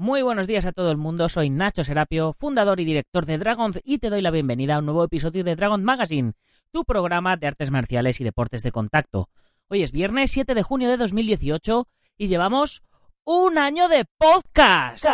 [0.00, 3.72] Muy buenos días a todo el mundo, soy Nacho Serapio, fundador y director de Dragon
[3.82, 6.34] y te doy la bienvenida a un nuevo episodio de Dragon Magazine,
[6.70, 9.28] tu programa de artes marciales y deportes de contacto.
[9.66, 12.84] Hoy es viernes 7 de junio de 2018 y llevamos
[13.24, 15.04] un año de podcast.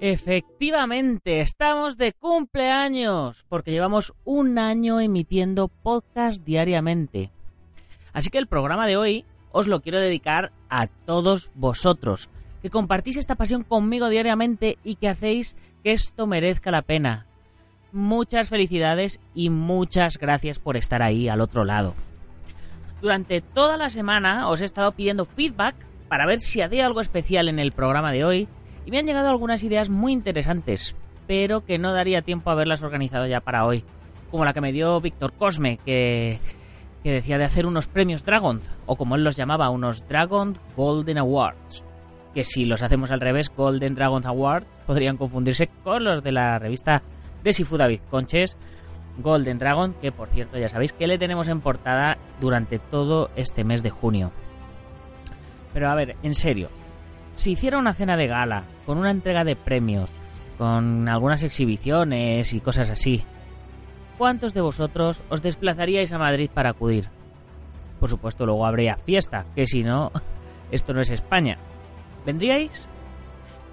[0.00, 7.30] Efectivamente, estamos de cumpleaños, porque llevamos un año emitiendo podcast diariamente.
[8.12, 12.28] Así que el programa de hoy os lo quiero dedicar a todos vosotros,
[12.60, 17.26] que compartís esta pasión conmigo diariamente y que hacéis que esto merezca la pena.
[17.90, 21.94] Muchas felicidades y muchas gracias por estar ahí al otro lado.
[23.00, 25.74] Durante toda la semana os he estado pidiendo feedback
[26.08, 28.48] para ver si hacía algo especial en el programa de hoy
[28.86, 30.94] y me han llegado algunas ideas muy interesantes,
[31.26, 33.84] pero que no daría tiempo a haberlas organizado ya para hoy.
[34.30, 36.38] Como la que me dio Víctor Cosme, que,
[37.02, 41.18] que decía de hacer unos premios Dragon, o como él los llamaba, unos Dragon Golden
[41.18, 41.84] Awards.
[42.32, 46.58] Que si los hacemos al revés, Golden Dragon Awards, podrían confundirse con los de la
[46.60, 47.02] revista
[47.42, 48.56] de Sifu David Conches,
[49.18, 53.64] Golden Dragon, que por cierto ya sabéis que le tenemos en portada durante todo este
[53.64, 54.30] mes de junio.
[55.72, 56.68] Pero a ver, en serio,
[57.36, 60.10] si hiciera una cena de gala, con una entrega de premios,
[60.58, 63.22] con algunas exhibiciones y cosas así,
[64.18, 67.08] ¿cuántos de vosotros os desplazaríais a Madrid para acudir?
[68.00, 70.10] Por supuesto, luego habría fiesta, que si no,
[70.72, 71.56] esto no es España.
[72.24, 72.88] ¿Vendríais?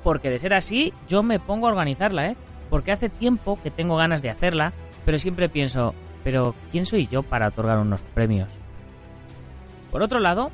[0.04, 2.38] Porque de ser así, yo me pongo a organizarla, ¿eh?
[2.70, 4.74] Porque hace tiempo que tengo ganas de hacerla,
[5.06, 8.50] pero siempre pienso, pero ¿quién soy yo para otorgar unos premios?
[9.90, 10.52] Por otro lado,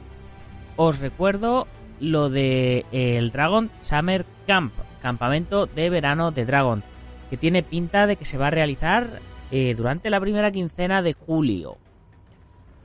[0.75, 1.67] os recuerdo
[1.99, 6.83] lo de eh, el Dragon Summer Camp, campamento de verano de Dragon,
[7.29, 9.19] que tiene pinta de que se va a realizar
[9.51, 11.77] eh, durante la primera quincena de julio.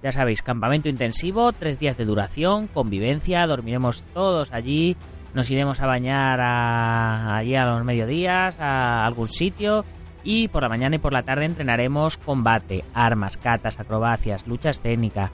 [0.03, 4.97] Ya sabéis, campamento intensivo, tres días de duración, convivencia, dormiremos todos allí,
[5.33, 9.85] nos iremos a bañar allí a los mediodías, a algún sitio,
[10.23, 15.31] y por la mañana y por la tarde entrenaremos combate, armas, catas, acrobacias, lucha escénica.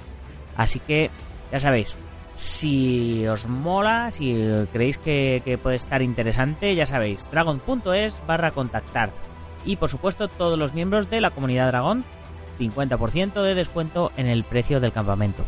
[0.56, 1.10] Así que,
[1.52, 1.97] ya sabéis,
[2.34, 4.34] si os mola, si
[4.72, 9.10] creéis que, puede estar interesante, ya sabéis, dragon.es barra contactar.
[9.64, 12.04] Y por supuesto, todos los miembros de la comunidad Dragón,
[12.58, 15.44] 50% de descuento en el precio del campamento.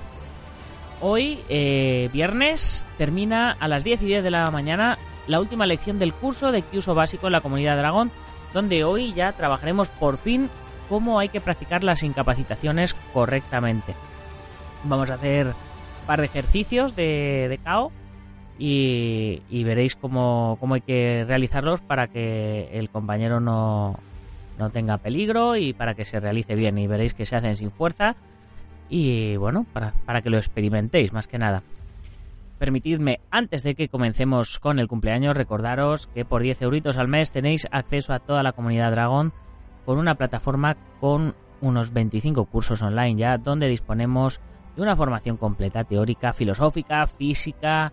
[1.00, 5.99] Hoy, eh, viernes, termina a las 10 y 10 de la mañana la última lección
[5.99, 8.10] del curso de uso básico en la comunidad Dragón,
[8.53, 10.50] donde hoy ya trabajaremos por fin
[10.88, 13.94] cómo hay que practicar las incapacitaciones correctamente.
[14.84, 15.54] Vamos a hacer
[16.02, 17.92] par de ejercicios de, de KO
[18.58, 23.98] y, veréis cómo, hay que realizarlos para que el compañero no,
[24.58, 26.78] no tenga peligro y para que se realice bien.
[26.78, 28.14] Y veréis que se hacen sin fuerza
[28.88, 31.62] y bueno, para, para que lo experimentéis más que nada.
[32.58, 37.32] Permitidme, antes de que comencemos con el cumpleaños, recordaros que por 10 euritos al mes
[37.32, 39.32] tenéis acceso a toda la comunidad Dragón
[39.84, 44.40] con una plataforma con unos 25 cursos online ya donde disponemos
[44.76, 47.92] de una formación completa, teórica, filosófica, física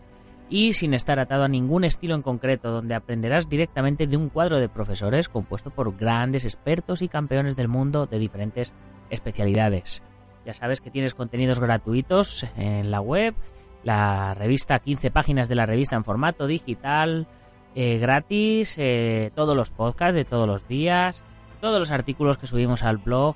[0.50, 4.60] y sin estar atado a ningún estilo en concreto, donde aprenderás directamente de un cuadro
[4.60, 8.74] de profesores compuesto por grandes expertos y campeones del mundo de diferentes
[9.10, 10.02] especialidades.
[10.46, 13.36] Ya sabes que tienes contenidos gratuitos en la web,
[13.84, 17.28] la revista, 15 páginas de la revista en formato digital,
[17.76, 21.24] eh, gratis, eh, todos los podcasts de todos los días,
[21.62, 23.36] todos los artículos que subimos al blog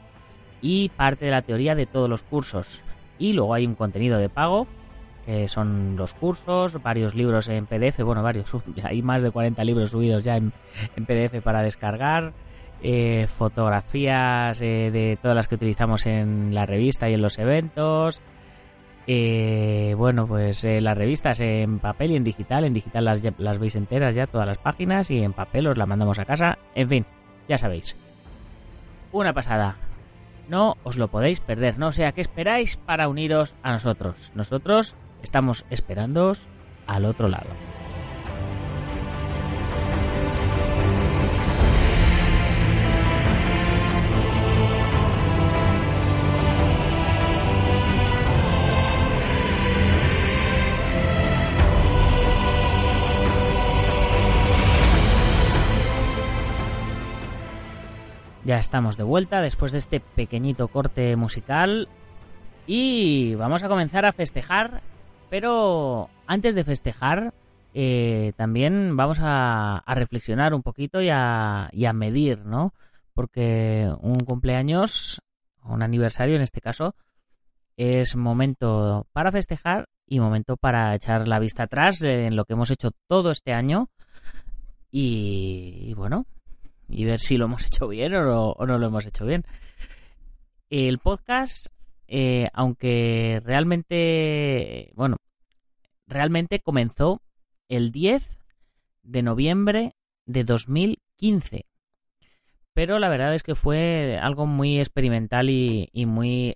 [0.61, 2.81] y parte de la teoría de todos los cursos.
[3.19, 4.67] Y luego hay un contenido de pago,
[5.25, 8.51] que son los cursos, varios libros en PDF, bueno, varios,
[8.83, 10.51] hay más de 40 libros subidos ya en,
[11.05, 12.33] PDF para descargar.
[12.81, 18.19] eh, fotografías eh, de todas las que utilizamos en la revista y en los eventos.
[19.07, 22.65] Eh, bueno, pues las revistas en papel y en digital.
[22.65, 25.87] En digital las, las veis enteras ya, todas las páginas, y en papel os las
[25.87, 26.57] mandamos a casa.
[26.75, 27.05] En fin,
[27.47, 27.95] ya sabéis.
[29.13, 29.77] Una pasada.
[30.47, 31.77] No os lo podéis perder.
[31.77, 34.31] No sea que esperáis para uniros a nosotros.
[34.35, 36.47] Nosotros estamos esperándoos
[36.87, 37.49] al otro lado.
[58.45, 61.87] Ya estamos de vuelta después de este pequeñito corte musical
[62.67, 64.81] y vamos a comenzar a festejar,
[65.29, 67.33] pero antes de festejar
[67.73, 72.73] eh, también vamos a, reflexionar un poquito y a, y a medir, ¿no?
[73.13, 75.21] Porque un cumpleaños,
[75.63, 76.95] un aniversario en este caso,
[77.77, 82.71] es momento para festejar y momento para echar la vista atrás en lo que hemos
[82.71, 83.87] hecho todo este año
[84.91, 86.27] y bueno,
[86.93, 89.43] y ver si lo hemos hecho bien o no, lo hemos hecho bien.
[90.69, 91.67] El podcast,
[92.07, 95.17] eh, aunque realmente, bueno,
[96.07, 97.21] realmente comenzó
[97.69, 98.37] el 10
[99.03, 99.95] de noviembre
[100.25, 101.65] de 2015.
[102.73, 106.55] Pero la verdad es que fue algo muy experimental y, muy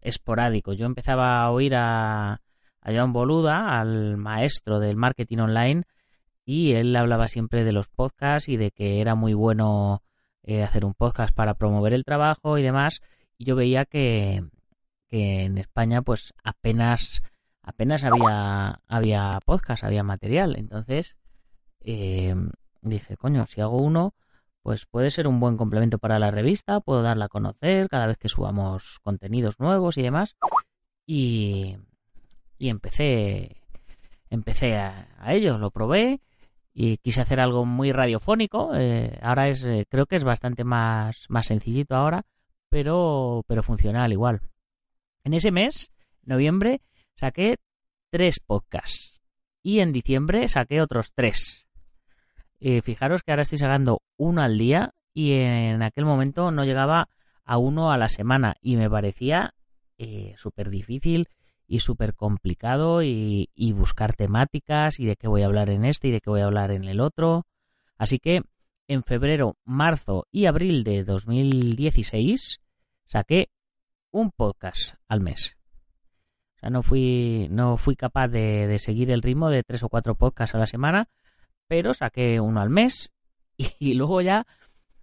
[0.00, 0.72] esporádico.
[0.74, 5.82] Yo empezaba a oír a, a Joan Boluda, al maestro del marketing online,
[6.46, 10.02] y él hablaba siempre de los podcasts y de que era muy bueno
[10.44, 13.02] eh, hacer un podcast para promover el trabajo y demás.
[13.36, 14.44] Y yo veía que,
[15.10, 17.22] en España pues apenas
[17.62, 20.56] apenas había había podcast, había material.
[20.56, 21.16] Entonces
[21.80, 22.34] eh,
[22.80, 24.14] dije, coño, si hago uno,
[24.62, 28.18] pues puede ser un buen complemento para la revista, puedo darla a conocer cada vez
[28.18, 30.36] que subamos contenidos nuevos y demás.
[31.06, 31.76] Y,
[32.58, 33.62] y empecé
[34.30, 36.20] empecé a, a ello, lo probé
[36.78, 38.72] y quise hacer algo muy radiofónico.
[38.74, 42.26] Eh, ahora es, eh, creo que es bastante más, más sencillito ahora,
[42.68, 44.42] pero, pero funcional igual.
[45.24, 45.90] En ese mes,
[46.22, 46.82] noviembre,
[47.14, 47.56] saqué
[48.10, 49.22] tres podcasts
[49.62, 51.66] y en diciembre saqué otros tres.
[52.60, 57.08] Eh, fijaros que ahora estoy sacando uno al día y en aquel momento no llegaba
[57.46, 59.54] a uno a la semana y me parecía
[60.36, 61.26] súper difícil
[61.66, 66.10] y súper complicado y, buscar temáticas y de qué voy a hablar en este y
[66.10, 67.44] de qué voy a hablar en el otro.
[67.98, 68.42] Así que
[68.88, 72.60] en febrero, marzo y abril de 2016
[73.04, 73.48] saqué
[74.10, 75.56] un podcast al mes.
[76.56, 79.88] O sea, no fui, no fui capaz de, de seguir el ritmo de tres o
[79.88, 81.08] cuatro podcasts a la semana,
[81.66, 83.12] pero saqué uno al mes
[83.78, 84.46] y luego ya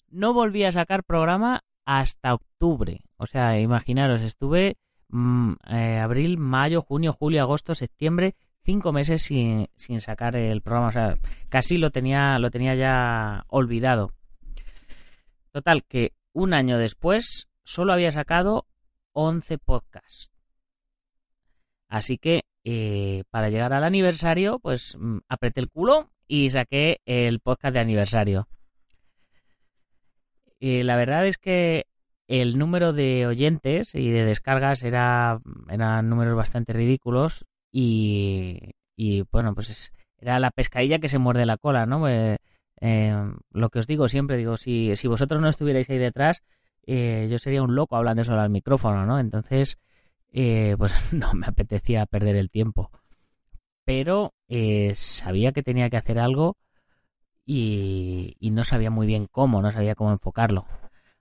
[0.09, 3.01] no volví a sacar programa hasta octubre.
[3.17, 4.77] O sea, imaginaros, estuve
[5.15, 10.87] Mm, eh, abril, mayo, junio, julio, agosto, septiembre, cinco meses sin, sin, sacar el programa.
[10.87, 11.19] O sea,
[11.49, 14.11] casi lo tenía, lo tenía ya olvidado.
[15.51, 18.65] Total, que un año después solo había sacado
[19.11, 20.31] 11 podcasts.
[21.89, 27.39] Así que eh, para llegar al aniversario, pues mm, apreté el culo y saqué el
[27.39, 28.47] podcast de aniversario.
[30.59, 31.85] Y la verdad es que
[32.27, 38.73] el número de oyentes y de descargas era eran números bastante ridículos y,
[39.31, 42.37] bueno pues era la pescadilla que se muerde la cola no eh,
[42.81, 43.15] eh,
[43.51, 46.43] lo que os digo siempre digo si, si vosotros no estuvierais ahí detrás
[46.85, 49.79] eh, yo sería un loco hablando solo al micrófono no entonces
[50.77, 52.89] pues no me apetecía perder el tiempo.
[53.85, 54.33] Pero
[54.95, 56.57] sabía que tenía que hacer algo
[57.45, 60.65] y, y no sabía muy bien cómo no sabía cómo enfocarlo.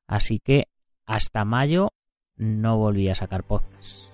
[0.06, 0.68] Así que
[1.12, 1.88] hasta mayo
[2.36, 4.11] no volví a sacar podcast.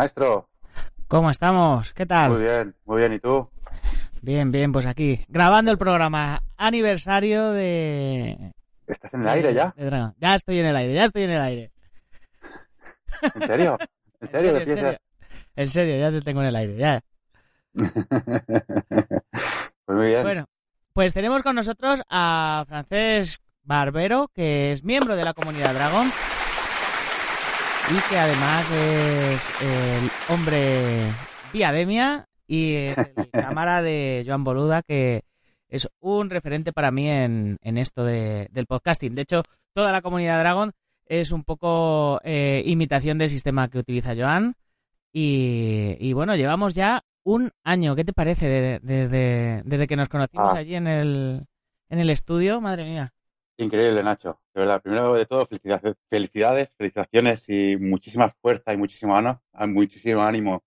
[0.00, 0.48] Maestro.
[1.08, 1.92] ¿Cómo estamos?
[1.92, 2.30] ¿Qué tal?
[2.30, 3.12] Muy bien, muy bien.
[3.12, 3.50] ¿Y tú?
[4.22, 8.54] Bien, bien, pues aquí, grabando el programa aniversario de...
[8.86, 9.74] ¿Estás en el aire ya?
[10.16, 11.70] ya estoy en el aire, ya estoy en el aire.
[13.34, 13.76] ¿En serio?
[14.22, 14.98] ¿En serio?
[15.54, 17.02] ¿En serio, ya te tengo en el aire, ya.
[17.74, 17.92] pues
[19.86, 20.22] muy bien.
[20.22, 20.48] Bueno,
[20.94, 26.10] pues tenemos con nosotros a Francesc Barbero, que es miembro de la comunidad Dragon
[27.88, 31.04] y que además es el hombre
[31.52, 32.94] Viademia y el
[33.32, 35.22] cámara de Joan Boluda, que
[35.68, 39.14] es un referente para mí en, en esto de, del podcasting.
[39.14, 40.72] De hecho, toda la comunidad Dragon
[41.06, 44.54] es un poco eh, imitación del sistema que utiliza Joan.
[45.12, 47.96] Y, y, bueno, llevamos ya un año.
[47.96, 50.58] ¿Qué te parece desde, desde que nos conocimos Ah.
[50.58, 51.46] allí en el,
[51.88, 52.60] en el estudio?
[52.60, 53.12] Madre mía.
[53.60, 54.40] Increíble, Nacho.
[54.54, 60.22] De verdad, primero de todo, felicidades, felicidades, felicitaciones y muchísima fuerza y muchísimo ánimo, muchísimo
[60.22, 60.64] ánimo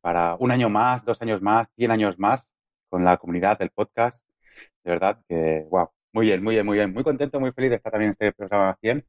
[0.00, 2.44] para un año más, dos años más, cien años más
[2.88, 4.26] con la comunidad del podcast.
[4.82, 6.92] De verdad que, wow, muy bien, muy bien, muy bien.
[6.92, 9.06] Muy contento, muy feliz de estar también en este programa 100.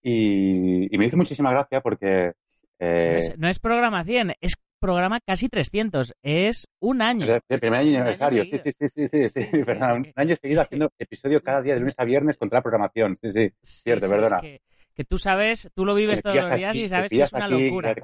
[0.00, 2.32] Y, y me hizo muchísima gracia porque...
[2.78, 6.12] No Eh, es, no es programa 100, es programa casi 300.
[6.22, 7.24] Es un año.
[7.24, 10.36] el, el primer año año aniversario, sí, sí, sí, sí, sí, sí, perdona, un año
[10.36, 13.52] seguido haciendo episodio cada día de lunes a viernes contra la programación, sí, sí.
[13.62, 14.40] Cierto, perdona.
[14.40, 14.60] Que,
[14.94, 17.46] que tú sabes, tú lo vives todos los días aquí, y sabes que es una
[17.46, 17.94] aquí, locura.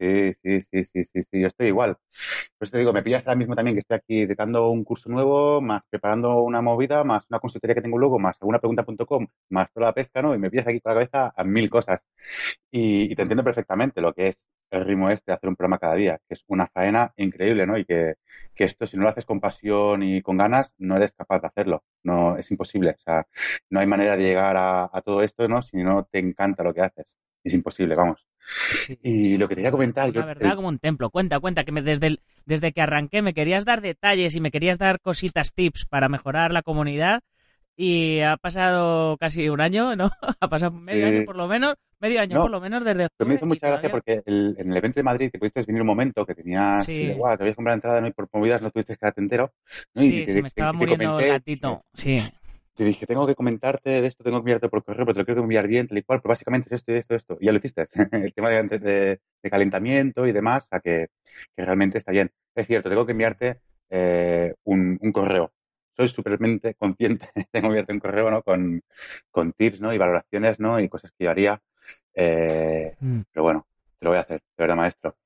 [0.00, 1.96] Sí, sí, sí, sí, sí, sí, yo estoy igual.
[2.58, 5.08] Por eso te digo, me pillas ahora mismo también que estoy aquí editando un curso
[5.08, 9.72] nuevo, más preparando una movida, más una consultoría que tengo luego, más alguna pregunta.com, más
[9.72, 10.34] toda la pesca, ¿no?
[10.34, 12.00] Y me pillas aquí con la cabeza a mil cosas.
[12.70, 15.78] Y, y te entiendo perfectamente lo que es el ritmo este de hacer un programa
[15.78, 17.78] cada día, que es una faena increíble, ¿no?
[17.78, 18.14] Y que,
[18.54, 21.48] que esto, si no lo haces con pasión y con ganas, no eres capaz de
[21.48, 21.84] hacerlo.
[22.04, 22.90] No, es imposible.
[22.92, 23.26] O sea,
[23.70, 25.62] no hay manera de llegar a, a todo esto, ¿no?
[25.62, 27.16] Si no te encanta lo que haces.
[27.44, 28.26] Es imposible, vamos.
[28.86, 31.10] Sí, Y lo que te quería comentar, yo- verdad el- como un templo.
[31.10, 34.50] Cuenta, cuenta, que me- desde, el- desde que arranqué me querías dar detalles y me
[34.50, 37.20] querías dar cositas, tips para mejorar la comunidad.
[37.76, 40.10] Y ha pasado casi un año, ¿no?
[40.40, 41.14] Ha pasado medio Sí.
[41.16, 43.66] año por lo menos, medio año No, por lo menos desde Pero me hizo mucha
[43.66, 46.34] gracia todavía- porque el- en el evento de Madrid que pudiste venir un momento que
[46.36, 47.06] tenías, Sí.
[47.06, 48.06] eh, guau, te habías comprado entrada ¿no?
[48.06, 49.52] y por movidas no tuviste que quedarte entero.
[49.94, 50.02] ¿no?
[50.04, 51.82] Y Sí, te- se me estaba te muriendo el gatito.
[51.94, 52.22] Sí.
[52.76, 55.26] Te dije, tengo que comentarte de esto, tengo que enviarte por correo, pero te lo
[55.26, 57.36] quiero enviar bien, tal y cual, pero básicamente es esto y esto y esto.
[57.40, 57.86] Y ya lo hiciste.
[58.12, 61.08] el tema de, de- de calentamiento y demás, o sea, que,
[61.56, 62.32] que realmente está bien.
[62.54, 65.52] Es cierto, tengo que enviarte eh, un, un correo.
[65.96, 68.42] Soy súpermente consciente, tengo que enviarte un correo, ¿no?
[68.42, 68.82] Con,
[69.30, 69.92] con tips, ¿no?
[69.94, 70.80] Y valoraciones, ¿no?
[70.80, 71.62] Y cosas que yo haría.
[72.14, 73.66] Eh, Mm, pero bueno,
[73.98, 75.16] te lo voy a hacer, de verdad, maestro.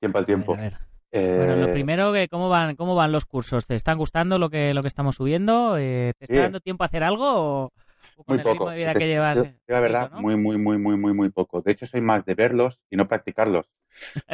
[0.00, 0.52] Tiempo al a ver, tiempo.
[0.52, 0.78] a ver.
[1.14, 3.66] Eh, Bueno, lo primero, que ¿cómo van, cómo van los cursos?
[3.66, 5.76] ¿Te están gustando lo que, lo que estamos subiendo?
[5.78, 6.42] Eh, ¿Te está Sí.
[6.42, 7.24] dando tiempo a hacer algo
[7.64, 7.72] o,
[8.14, 8.70] o con Muy el ritmo poco.
[8.70, 9.40] de Si vida te- que llevas?
[9.40, 11.60] eh, la verdad, muy, muy, muy, muy, muy, muy poco.
[11.62, 13.70] De hecho, soy más de verlos y no practicarlos.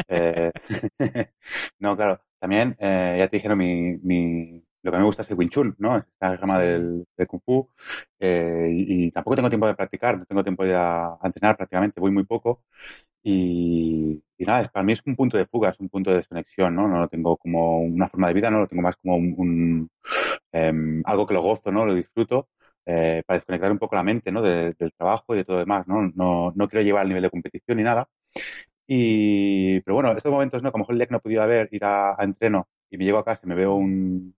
[0.08, 0.52] Eh,
[1.80, 2.22] no, claro.
[2.40, 5.76] También, eh, ya te dijeron, mi, mi, lo que me gusta es el Wing Chun,
[5.78, 5.98] ¿no?
[5.98, 6.60] Esta rama Sí.
[6.60, 7.68] del, del Kung Fu.
[8.20, 11.20] Eh, y, y tampoco tengo tiempo de practicar, no tengo tiempo de ir a, a
[11.24, 12.64] entrenar prácticamente, voy muy poco.
[13.22, 16.74] Y, y nada, para mí es un punto de fuga, es un punto de desconexión,
[16.74, 16.88] ¿no?
[16.88, 19.90] No lo tengo como una forma de vida, no lo tengo más como un, un,
[20.52, 21.86] em, algo que lo gozo, ¿no?
[21.86, 22.48] Lo disfruto
[22.86, 24.42] eh, para desconectar un poco la mente, ¿no?
[24.42, 26.10] De- del trabajo y de todo demás, ¿no?
[26.14, 28.08] No, no quiero llevar al nivel de competición ni nada.
[28.86, 30.72] Y, pero bueno, estos momentos, ¿no?
[30.72, 33.18] Como el día que no he podido haber, ir a, a entreno y me llego
[33.18, 34.34] a casa y me veo un,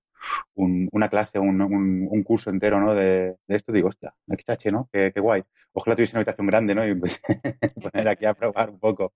[0.54, 2.94] un- una clase, un, un, un curso entero, ¿no?
[2.94, 4.88] De, de esto, digo, hostia, qué chache, ¿no?
[4.92, 5.42] Qué, qué guay.
[5.72, 6.86] Ojalá tuviese una habitación grande, ¿no?
[6.86, 7.20] Y pues
[7.92, 9.12] poner aquí a probar un poco.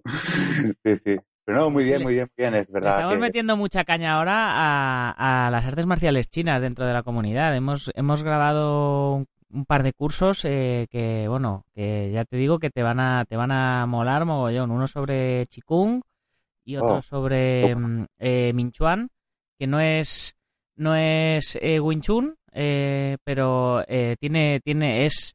[0.84, 1.16] Sí, sí.
[1.44, 2.90] Pero no, muy bien, muy bien, muy bien, es verdad.
[2.96, 7.02] estamos que- metiendo mucha caña ahora a, a las artes marciales chinas dentro de la
[7.02, 7.54] comunidad.
[7.54, 12.58] Hemos, hemos grabado un, un par de cursos eh, que, bueno, que ya te digo
[12.58, 14.70] que te van a, te van a molar mogollón.
[14.72, 16.02] Uno sobre Qigong
[16.64, 19.08] y otro Oh, sobre mm, eh, Minchuan,
[19.58, 20.35] que no es,
[20.76, 25.34] no es eh, Wing Chun, eh, pero eh, tiene, tiene, es,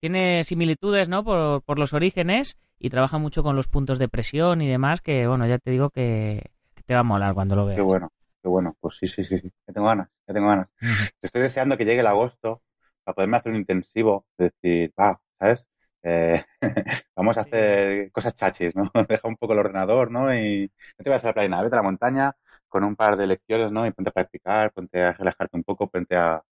[0.00, 1.24] tiene similitudes, ¿no?
[1.24, 5.26] Por, por los orígenes y trabaja mucho con los puntos de presión y demás, que,
[5.26, 7.76] bueno, ya te digo que, que te va a molar cuando lo veas.
[7.76, 8.10] Qué bueno,
[8.42, 8.76] qué bueno.
[8.80, 9.52] Pues sí, sí, sí, sí.
[9.66, 10.72] Ya tengo ganas, ya tengo ganas.
[10.82, 11.10] Ujú.
[11.22, 12.62] Estoy deseando que llegue el agosto
[13.04, 15.66] para poderme hacer un intensivo, de decir, va, ¿sabes?
[16.02, 16.42] Eh,
[17.16, 17.48] vamos a Sí.
[17.50, 18.90] hacer cosas chachis, ¿no?
[19.08, 20.34] Deja un poco el ordenador, ¿no?
[20.34, 22.36] Y no te vas a la playa, vete a la montaña
[22.70, 23.86] con un par de lecciones, ¿no?
[23.86, 26.42] Y ponte a practicar, ponte a relajarte un poco, ponte a,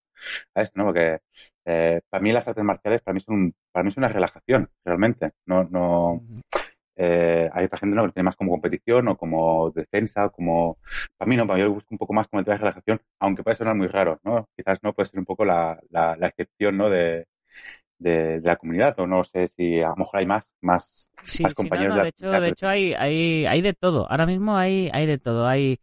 [0.54, 0.87] a esto, ¿no?
[0.87, 1.20] Porque
[1.64, 5.32] eh, para mí las artes marciales, para mí son, para mí es una relajación, realmente.
[5.46, 6.22] No, no,
[6.96, 8.02] eh, hay otra gente ¿no?
[8.02, 10.78] que lo tiene más como competición o como defensa, o como...
[11.16, 12.60] Para mí no, para mí yo lo busco un poco más como el tema de
[12.60, 14.48] relajación, aunque puede sonar muy raro, ¿no?
[14.56, 16.90] Quizás no puede ser un poco la, la, la excepción, ¿no?
[16.90, 17.26] De,
[17.98, 21.42] de, de la comunidad, o no sé si a lo mejor hay más, más, Sí,
[21.42, 24.10] más sí, no, compañeros no, de de la de hecho hay, hay, hay de todo.
[24.10, 25.46] Ahora mismo hay, hay de todo.
[25.46, 25.78] Hay,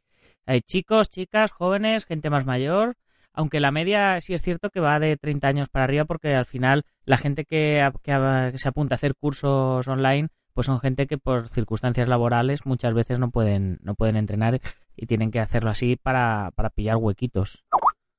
[0.46, 2.96] hay chicos, chicas, jóvenes, gente más mayor.
[3.34, 6.46] Aunque la media sí es cierto que va de 30 años para arriba porque al
[6.46, 11.06] final la gente que, a- que se apunta a hacer cursos online pues son gente
[11.06, 14.62] que por circunstancias laborales muchas veces no pueden, no pueden entrenar
[14.96, 17.66] y tienen que hacerlo así para, para pillar huequitos.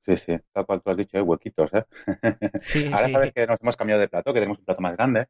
[0.05, 1.83] Sí, sí, tal cual tú has dicho, hay huequitos, ¿eh?
[2.93, 5.25] Ahora sabes que nos hemos cambiado de plato, que tenemos un plato más grande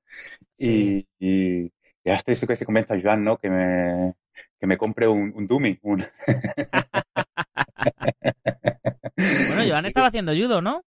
[0.57, 1.71] y, y,
[2.03, 3.37] ya estoy sí que se convence a Joan, ¿no?
[3.37, 4.13] Que me,
[4.59, 5.79] que me compre un, un dummy.
[5.81, 6.03] Un...
[9.17, 10.83] bueno, Joan estaba haciendo judo, ¿no?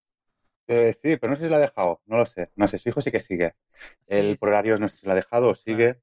[0.69, 2.50] Eh, sí, pero no sé si lo ha dejado, no lo sé.
[2.54, 3.54] No sé, su hijo sí que sigue.
[4.07, 6.00] El por horarios no sé si lo ha dejado o sigue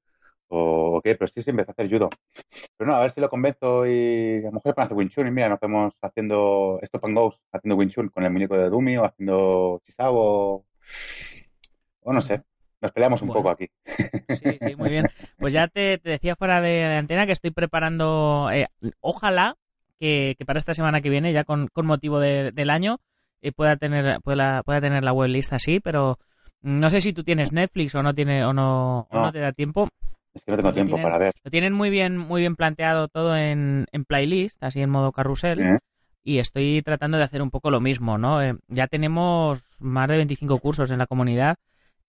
[0.50, 2.10] o qué, pero sí, sí empezó a hacer judo.
[2.78, 5.28] Pero no, a ver si lo convenzo y a lo mejor para hacer Wing Chun
[5.28, 8.70] y mira, nos vemos haciendo Stop and Goes, haciendo Wing Chun con el muñeco de
[8.70, 10.66] Dumi o haciendo Chisao o,
[12.02, 12.44] o no sé.
[12.82, 13.70] Nos peleamos un poco aquí.
[13.86, 15.06] Sí, sí, muy bien.
[15.40, 18.68] Pues ya te, decía fuera de, antena que estoy preparando, eh,
[19.02, 19.56] ojalá
[20.00, 23.00] que, para esta semana que viene, ya con, con motivo del año,
[23.42, 26.18] eh, pueda tener pueda, pueda tener la web lista así, pero
[26.62, 29.32] no sé si tú tienes Netflix o no tiene o no, no.
[29.32, 29.90] te da tiempo.
[30.34, 31.34] Es que no tengo tiempo para ver.
[31.44, 35.80] Lo tienen muy bien muy bien planteado todo en, en playlist, así en modo carrusel.
[36.24, 38.42] Y estoy tratando de hacer un poco lo mismo, ¿no?
[38.42, 41.58] Eh, ya tenemos más de 25 cursos en la comunidad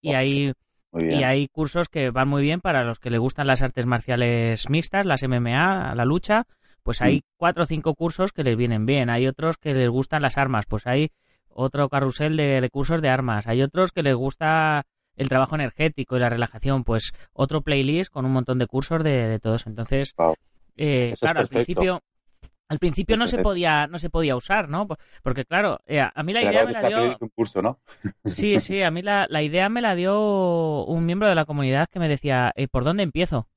[0.00, 0.52] y hay
[0.92, 4.70] y hay cursos que van muy bien para los que les gustan las artes marciales
[4.70, 6.46] mixtas, las MMA, la lucha,
[6.82, 7.20] pues hay mm.
[7.36, 9.10] cuatro o cinco cursos que les vienen bien.
[9.10, 11.10] Hay otros que les gustan las armas, pues hay
[11.50, 13.46] otro carrusel de, cursos de armas.
[13.46, 14.86] Hay otros que les gusta
[15.16, 19.28] el trabajo energético y la relajación, pues otro playlist con un montón de cursos de,
[19.28, 19.68] de todo eso.
[19.68, 20.14] Entonces,
[20.76, 22.00] eh, claro, al principio
[22.68, 24.86] al principio no se podía no se podía usar, ¿no?
[25.22, 27.80] Porque claro, eh, a mí la idea me la dio un curso, ¿no?
[28.24, 31.88] Sí, sí, a mí la, la, idea me la dio un miembro de la comunidad
[31.90, 33.48] que me decía, eh, ¿por dónde empiezo?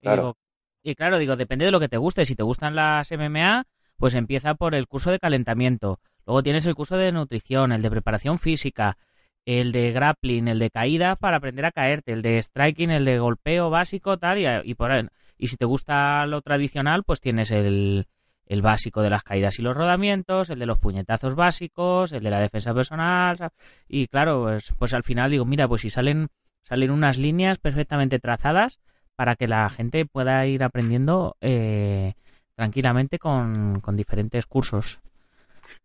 [0.00, 0.36] Claro.
[0.84, 2.24] Y, claro, digo, depende de lo que te guste.
[2.24, 3.66] Si te gustan las MMA,
[3.96, 5.98] pues empieza por el curso de calentamiento.
[6.24, 8.96] Luego tienes el curso de nutrición, el de preparación física,
[9.44, 13.18] el de grappling, el de caída para aprender a caerte, el de striking, el de
[13.18, 15.08] golpeo básico, tal, y, y por ahí.
[15.36, 18.06] Y si te gusta lo tradicional, pues tienes el,
[18.48, 22.30] el básico de las caídas y los rodamientos, el de los puñetazos básicos, el de
[22.30, 23.50] la defensa personal
[23.88, 26.28] y claro, pues, pues al final digo, mira, pues si salen
[26.62, 28.78] salen unas líneas perfectamente trazadas
[29.16, 32.14] para que la gente pueda ir aprendiendo eh,
[32.54, 35.00] tranquilamente con, diferentes cursos.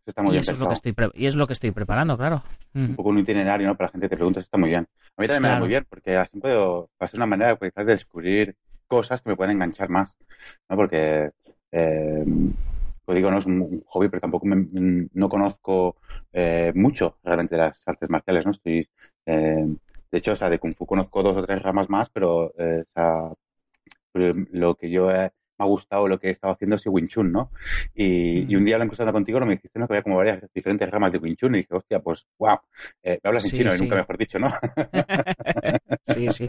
[0.05, 2.43] Está muy y, eso es lo que estoy y es lo que estoy preparando, claro.
[2.73, 2.95] Un mm.
[2.95, 3.75] poco un itinerario, ¿no?
[3.75, 4.87] Para la gente que te pregunta, está muy bien.
[5.17, 8.55] A mí también me va muy bien, porque así puedo pasar una manera de descubrir
[8.87, 10.15] cosas que me pueden enganchar más,
[10.69, 10.75] ¿no?
[10.75, 11.31] Porque
[11.73, 12.25] eh,
[13.05, 15.97] pues digo, no es un hobby, pero tampoco no conozco
[16.31, 18.51] eh, mucho realmente las artes marciales, ¿no?
[18.51, 18.87] Estoy,
[19.25, 19.65] eh,
[20.11, 22.85] de hecho, o sea, de Kung Fu conozco dos o tres ramas más, pero eh,
[24.13, 27.31] lo que yo he, me ha gustado lo que he estado haciendo es Wing Chun,
[27.31, 27.51] ¿no?
[27.93, 29.87] Y, un día hablando contigo, no me dijiste ¿no?
[29.87, 32.57] que había como varias diferentes ramas de Wing Chun y dije, hostia, pues, wow,
[33.03, 34.51] eh, me hablas en chino y nunca mejor dicho, ¿no?
[36.07, 36.45] sí, sí.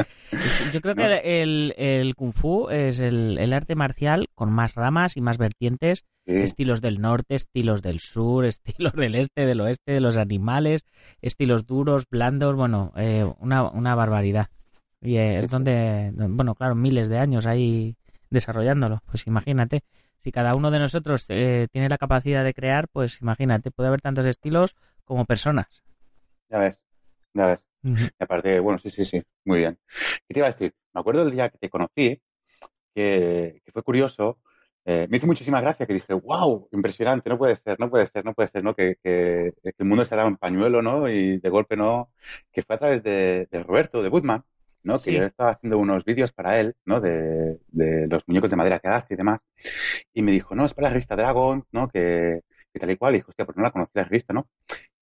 [0.72, 5.16] Yo creo que el, el, Kung Fu es el, el, arte marcial con más ramas
[5.16, 10.00] y más vertientes, estilos del norte, estilos del sur, estilos del este, del oeste, de
[10.00, 10.84] los animales,
[11.22, 14.48] estilos duros, blandos, bueno, eh, una, una barbaridad.
[15.00, 17.94] Y es donde, bueno, claro, miles de años hay
[18.34, 19.02] desarrollándolo.
[19.06, 19.82] Pues imagínate,
[20.18, 24.00] si cada uno de nosotros eh, tiene la capacidad de crear, pues imagínate, puede haber
[24.00, 25.82] tantos estilos como personas.
[26.50, 26.80] Ya ves,
[27.32, 27.66] ya ves.
[28.18, 29.78] aparte, bueno, sí, sí, sí, muy bien.
[30.26, 30.74] ¿Qué te iba a decir?
[30.92, 32.20] Me acuerdo del día que te conocí,
[32.94, 34.38] que, fue curioso,
[34.84, 38.24] eh, me hizo muchísima gracia que dije, wow, impresionante, no puede ser, no puede ser,
[38.24, 38.74] no puede ser, ¿no?
[38.74, 41.08] Que, que, el mundo daba en pañuelo, ¿no?
[41.08, 42.10] Y de golpe no,
[42.52, 44.44] que fue a través de, de Roberto, de Woodman,
[44.84, 44.98] ¿no?
[44.98, 47.00] Que yo estaba haciendo unos vídeos para él, ¿no?
[47.00, 49.40] De, de, los muñecos de madera que hace y demás.
[50.12, 51.88] Y me dijo, no, es para la revista Dragon, ¿no?
[51.88, 52.42] Que,
[52.72, 53.14] que tal y cual.
[53.14, 54.48] Y dije, hostia, pues no la conocía la revista, ¿no?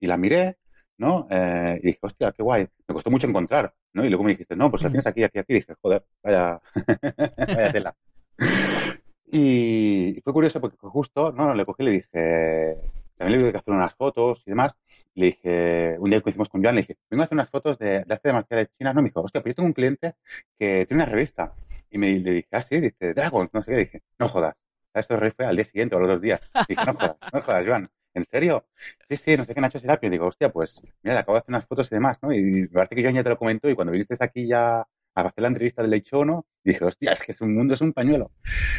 [0.00, 0.56] Y la miré,
[0.98, 1.26] ¿no?
[1.30, 2.66] Eh, y dije, hostia, qué guay.
[2.86, 4.04] Me costó mucho encontrar, ¿no?
[4.04, 5.52] Y luego me dijiste, no, pues la tienes aquí, aquí, aquí.
[5.52, 6.60] Y dije, joder, vaya,
[7.36, 7.96] vaya tela.
[9.26, 12.76] Y fue curioso porque justo, no, le cogí y le dije,
[13.22, 14.72] también le tuve que hacer unas fotos y demás.
[15.14, 17.78] Le dije, un día que hicimos con Joan, le dije, vengo a hacer unas fotos
[17.78, 18.94] de, de arte marciales chinas.
[18.94, 20.14] No, me dijo, hostia, pero yo tengo un cliente
[20.58, 21.54] que tiene una revista.
[21.90, 23.76] Y me, le dije, ah, sí, dice, Dragon, no sé qué.
[23.78, 24.54] Dije, no jodas.
[24.94, 26.40] Esto fue al día siguiente o a los dos días.
[26.68, 27.90] Dije, no jodas, no jodas, Joan.
[28.14, 28.66] ¿En serio?
[29.08, 30.10] Sí, sí, no sé qué Nacho Serapio.
[30.10, 32.32] Digo, hostia, pues, mira, le acabo de hacer unas fotos y demás, ¿no?
[32.32, 35.42] Y me parece que Joan ya te lo comentó y cuando viniste aquí ya hacer
[35.42, 36.46] la entrevista del Late ¿no?
[36.64, 38.30] Y dije, hostia, es que es un mundo, es un pañuelo.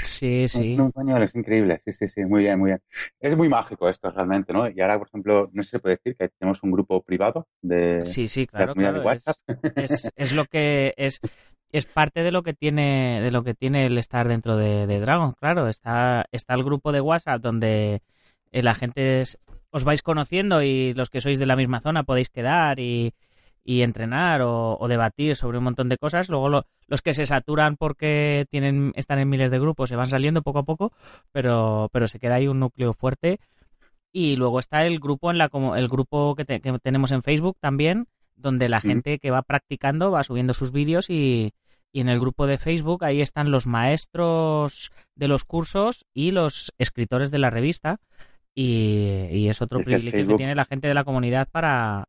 [0.02, 0.78] Sí, sí.
[0.80, 1.82] Un, pañuelo, es increíble.
[1.86, 2.82] Sí, sí, sí, muy bien, muy bien.
[3.20, 4.70] Es muy mágico esto realmente, ¿no?
[4.70, 7.48] Y ahora, por ejemplo, no sé si se puede decir que tenemos un grupo privado
[7.62, 9.36] de, sí, sí, claro, de WhatsApp.
[9.76, 11.20] Es, es, lo que es
[11.74, 15.34] es parte de lo que tiene de lo que tiene el estar dentro de, Dragon,
[15.34, 15.68] claro.
[15.68, 18.02] Está, está el grupo de WhatsApp donde
[18.52, 19.24] eh, la gente
[19.72, 23.14] os vais conociendo y los que sois de la misma zona podéis quedar y,
[23.64, 26.30] y entrenar o, debatir sobre un montón de cosas.
[26.30, 26.50] Luego
[26.88, 30.60] los que se saturan porque tienen están en miles de grupos se van saliendo poco
[30.60, 30.92] a poco,
[31.32, 33.40] pero, pero se queda ahí un núcleo fuerte.
[34.12, 37.58] Y luego está el grupo en la como el grupo que, que tenemos en Facebook
[37.60, 41.54] también, donde la gente que va practicando va subiendo sus vídeos y,
[41.94, 46.74] y en el grupo de Facebook ahí están los maestros de los cursos y los
[46.80, 48.02] escritores de la revista.
[48.56, 52.08] Y, es otro privilegio que tiene la gente de la comunidad para,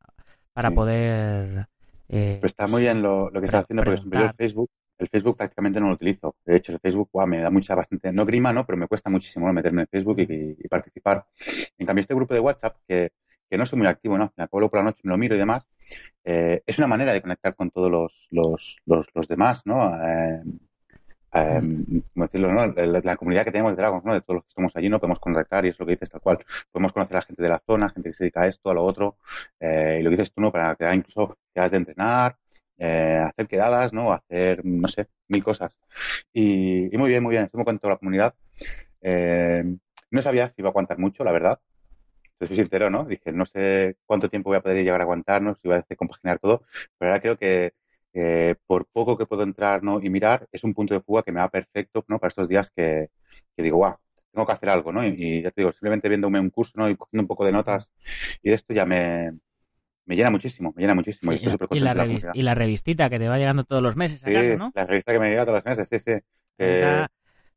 [0.54, 1.68] para poder...
[2.08, 5.36] Eh, pues está muy bien lo, que está haciendo, porque yo el Facebook, el Facebook
[5.36, 6.36] prácticamente no lo utilizo.
[6.44, 8.64] De hecho, el Facebook me da mucha, bastante, no grima, ¿no?
[8.64, 11.26] Pero me cuesta muchísimo meterme en Facebook y, participar.
[11.76, 13.10] En cambio, este grupo de WhatsApp, que,
[13.50, 14.32] que no soy muy activo, ¿no?
[14.36, 15.66] Me acuerdo por la noche, me lo miro y demás,
[16.24, 19.94] eh, es una manera de conectar con todos los, los, los, demás, ¿no?
[19.96, 20.42] Eh,
[21.34, 21.60] eh,
[22.14, 22.66] decirlo, ¿no?
[22.66, 24.14] La, comunidad que tenemos de Dragons, ¿no?
[24.14, 25.00] De todos los que estamos allí, ¿no?
[25.00, 26.38] Podemos contactar y es lo que dices tal cual.
[26.70, 28.74] Podemos conocer a la gente de la zona, gente que se dedica a esto, a
[28.74, 29.16] lo otro,
[29.60, 30.52] y lo que dices tú, ¿no?
[30.52, 32.36] Para quedar incluso quedas de entrenar,
[32.78, 34.12] hacer quedadas, ¿no?
[34.12, 35.76] Hacer, no sé, mil cosas.
[36.32, 37.44] Y, muy bien, muy bien.
[37.44, 38.34] Estoy muy contento la comunidad.
[40.10, 41.60] no sabía si iba a aguantar mucho, la verdad
[42.38, 43.04] te soy sincero, ¿no?
[43.04, 45.96] Dije, no sé cuánto tiempo voy a poder llegar a aguantarnos, si voy a hacer
[45.96, 46.62] compaginar todo,
[46.98, 47.74] pero ahora creo que
[48.14, 50.00] eh, por poco que puedo entrar ¿no?
[50.00, 52.18] y mirar, es un punto de fuga que me va perfecto ¿no?
[52.18, 53.10] para estos días que,
[53.56, 53.96] digo, guau,
[54.32, 55.06] tengo que hacer algo, ¿no?
[55.06, 56.88] Y, ya te digo, simplemente viéndome un curso, ¿no?
[56.88, 57.90] Y cogiendo un poco de notas
[58.42, 59.32] y de esto ya me,
[60.06, 61.32] me llena muchísimo, me llena muchísimo.
[61.32, 64.72] Y, y, la, y, la revistita que te va llegando todos los meses, sí, ¿no?
[64.74, 66.12] la revista que me llega todos los meses, sí, sí.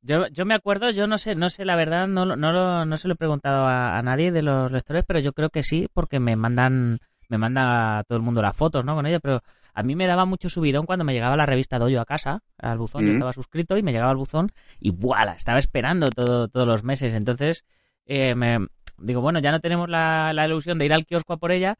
[0.02, 3.08] Yo, yo me acuerdo, yo no sé, no sé la verdad, no, no, no se
[3.08, 6.36] lo he preguntado a, nadie de los lectores, pero yo creo que sí, porque me
[6.36, 8.96] mandan, me manda todo el mundo las fotos, ¿no?
[8.96, 9.42] Con ella, pero
[9.78, 12.80] a mí me daba mucho subidón cuando me llegaba la revista Doyo a casa, al
[12.80, 15.34] buzón, yo estaba suscrito y me llegaba al buzón y ¡buala!
[15.34, 17.14] Estaba esperando todo, todos los meses.
[17.14, 17.64] Entonces,
[18.08, 18.58] eh, me
[18.98, 21.78] digo, bueno, ya no tenemos la, la ilusión de ir al kiosco a por ella,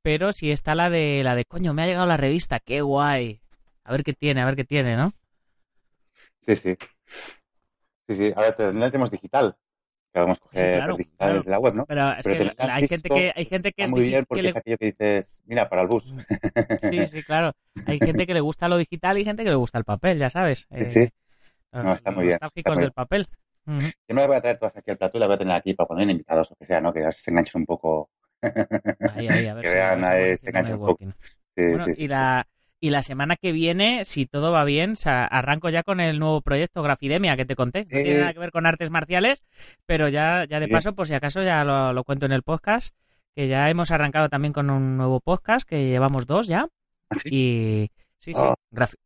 [0.00, 3.42] pero sí está la de, la de, coño, me ha llegado la revista, qué guay.
[3.84, 5.12] A ver qué tiene, a ver qué tiene, ¿no?
[6.46, 6.78] Sí, sí.
[8.08, 9.54] Sí, sí, ahora tenemos digital.
[10.14, 11.86] Vamos a coger digital desde la web, ¿no?
[11.86, 14.78] Pero, es que hay, gente que, hay gente que es muy bien porque es aquello
[14.78, 16.14] que dices, mira, para el bus.
[16.90, 17.52] Sí, sí, claro.
[17.86, 20.30] Hay gente que le gusta lo digital y gente que le gusta el papel, ya
[20.30, 20.68] sabes.
[20.70, 21.00] Sí, sí.
[21.00, 21.10] Eh,
[21.72, 22.38] no, está muy bien.
[22.40, 23.28] Nostálgicos del papel.
[23.66, 23.74] Yo
[24.08, 25.74] me las voy a traer todas aquí al plato y las voy a tener aquí
[25.74, 26.92] para poner invitados o que sea, ¿no?
[26.92, 28.10] Que se enganchen un poco.
[29.14, 31.04] Ahí, ahí, a ver que vean, ahí, se enganchen un poco.
[31.56, 32.46] Sí, bueno, sí, y la,
[32.84, 36.82] y la semana que viene, si todo va bien, arranco ya con el nuevo proyecto
[36.82, 37.84] Grafidemia que te conté.
[37.84, 39.42] No tiene nada que ver con artes marciales,
[39.86, 42.94] pero ya, ya de paso, por si acaso, ya lo, cuento en el podcast,
[43.34, 46.68] que ya hemos arrancado también con un nuevo podcast, que llevamos dos ya.
[47.08, 48.54] ¿Ah, y sí, sí, ah.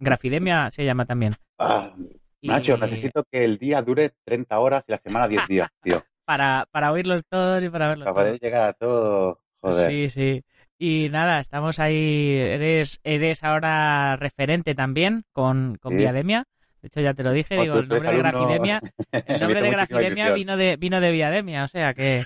[0.01, 1.37] Grafidemia se llama también.
[1.61, 1.95] Ah,
[2.43, 6.03] Nacho, necesito que el día dure 30 horas y la semana 10 días, tío.
[6.25, 9.38] para, para oírlos todos y para verlos Para poder llegar a todo.
[9.61, 9.88] Joder.
[9.88, 10.45] Sí, sí.
[10.79, 12.37] Y nada, estamos ahí.
[12.37, 16.47] Eres, eres ahora referente también con, con Viademia.
[16.81, 18.81] De hecho, ya te lo dije, digo, el nombre de Grafidemia,
[19.27, 22.23] el nombre de Grafidemia vino de, vino de Viademia, o sea que.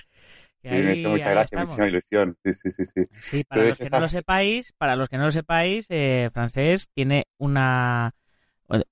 [0.61, 2.37] sí, me hizo mucha gracia, muchísima ilusión.
[2.43, 2.83] Sí, sí, sí.
[2.85, 6.29] Sí, sí para los que no lo sepáis, para los que no lo sepáis, eh,
[6.31, 8.13] Francés tiene una.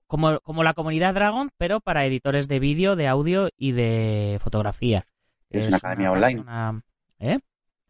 [0.06, 5.06] Como, como la comunidad Dragon, pero para editores de vídeo, de audio y de fotografía.
[5.50, 6.44] Es, una academia online.
[7.18, 7.38] ¿Eh?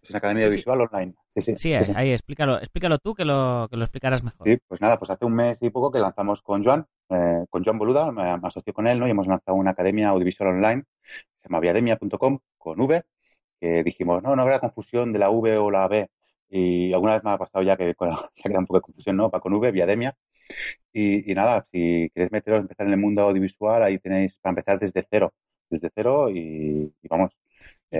[0.03, 1.15] Es una academia de visual online.
[1.29, 1.55] Sí, sí.
[1.57, 4.49] Sí, ahí, explícalo, explícalo tú que lo, que lo explicarás mejor.
[4.49, 7.65] Sí, pues nada, pues hace un mes y poco que lanzamos con Joan, eh, con
[7.65, 9.07] Joan Boluda, me, asoció con él, ¿no?
[9.07, 13.05] Y hemos lanzado una academia audiovisual online, se llama viademia.com, con V,
[13.61, 16.11] que dijimos, no, no habrá confusión de la V o la B.
[16.51, 17.95] Y alguna vez me ha pasado ya que
[18.35, 19.31] se ha quedado un poco de confusión, ¿no?
[19.31, 20.17] Para con V, Viademia.
[20.93, 25.07] Y, nada, si queréis meteros, empezar en el mundo audiovisual, ahí tenéis para empezar desde
[25.09, 25.33] cero,
[25.71, 27.31] desde cero y vamos,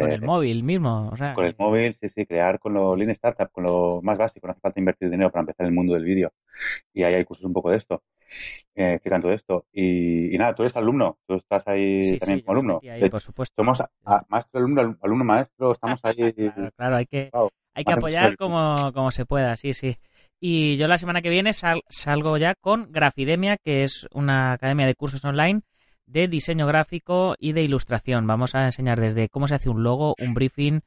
[0.01, 1.35] con el eh, móvil mismo, o sea.
[1.35, 4.53] Con el móvil, sí, sí, crear con lo Lean Startup, con lo más básico, no
[4.53, 6.33] hace falta invertir dinero para empezar en el mundo del vídeo.
[6.93, 8.03] Y ahí hay cursos un poco de esto,
[8.75, 9.67] eh, que todo esto.
[9.73, 12.81] Y, nada, tú eres alumno, tú estás ahí también como alumno.
[13.11, 13.63] por supuesto.
[13.63, 13.83] Somos
[14.29, 16.33] maestro, alumno, alumno, maestro, estamos ahí.
[16.77, 17.31] claro, hay que,
[17.75, 19.97] hay que apoyar como, como se pueda, sí, sí.
[20.41, 24.97] Y yo la semana que viene salgo ya con Grafidemia, que es una academia de
[24.97, 25.63] cursos online
[26.07, 28.27] de diseño gráfico y de ilustración.
[28.27, 30.81] Vamos a enseñar desde cómo se hace un logo, un briefing,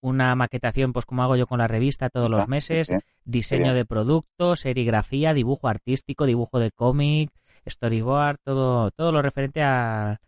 [0.00, 2.90] una maquetación, pues como hago yo con la revista todos los meses,
[3.24, 7.30] diseño de productos, serigrafía, dibujo artístico, dibujo de cómic,
[7.68, 10.18] storyboard, todo, todo lo referente al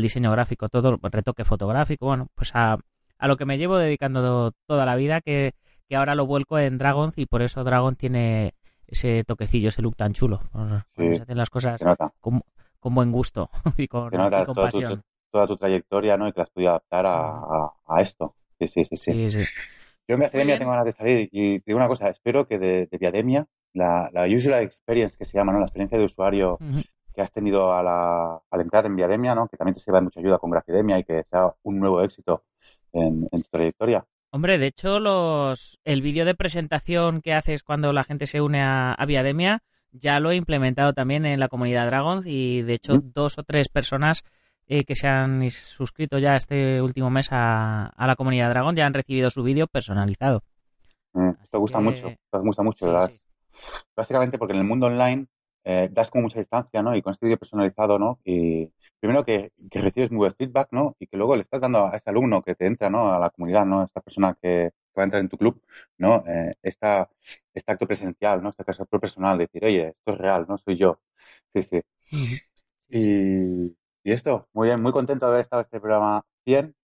[0.00, 2.78] diseño gráfico, todo retoque fotográfico, bueno, pues a,
[3.18, 5.54] a lo que me llevo dedicando toda la vida, que,
[5.88, 8.54] que ahora lo vuelco en Dragon y por eso Dragon tiene
[8.86, 10.40] ese toquecillo, ese look tan chulo.
[10.96, 11.80] se hacen las cosas
[12.20, 12.44] como,
[12.80, 16.26] con buen gusto y con, toda Tu, toda tu trayectoria, ¿no?
[16.26, 18.34] Y que la has podido adaptar a, a, esto.
[18.58, 19.44] Sí, sí, sí, sí.
[20.08, 22.58] Yo en mi academia tengo ganas de salir y te digo una cosa, espero que
[22.58, 25.60] de, de Viademia, la, la user experience que se llama, ¿no?
[25.60, 26.58] La experiencia de usuario
[27.14, 29.46] que has tenido a la, al entrar en Viademia, ¿no?
[29.46, 32.44] Que también te sirva de mucha ayuda con Grafidemia y que sea un nuevo éxito
[32.92, 34.04] en, en tu trayectoria.
[34.32, 38.62] Hombre, de hecho, los el vídeo de presentación que haces cuando la gente se une
[38.62, 43.00] a, a Viademia ya lo he implementado también en la comunidad Dragons y de hecho
[43.02, 44.24] dos o tres personas
[44.66, 48.86] eh, que se han suscrito ya este último mes a, a la comunidad Dragon ya
[48.86, 50.42] han recibido su vídeo personalizado.
[51.12, 53.10] Mm, Esto gusta que- mucho, esto gusta mucho, Sí, ¿verdad?
[53.10, 53.20] sí.
[53.96, 55.26] Básicamente porque en el mundo online
[55.64, 56.96] eh, das como mucha distancia, ¿no?
[56.96, 58.18] Y con este vídeo personalizado, ¿no?
[58.24, 60.94] Y primero que, que recibes muy buen feedback, ¿no?
[60.98, 63.12] Y que luego le estás dando a este alumno que te entra, ¿no?
[63.12, 63.82] A la comunidad, ¿no?
[63.84, 65.62] Esta persona que, que va a entrar en tu club,
[65.98, 66.24] ¿no?
[66.26, 67.08] Eh, esta,
[67.54, 68.50] este acto presencial, ¿no?
[68.50, 70.58] Este caso personal, de decir, oye, esto es real, ¿no?
[70.58, 71.00] Soy yo.
[71.52, 71.80] Sí, sí.
[72.08, 72.40] Sí, sí.
[72.88, 76.74] Y, y esto, muy bien, muy contento de haber estado en este programa 100.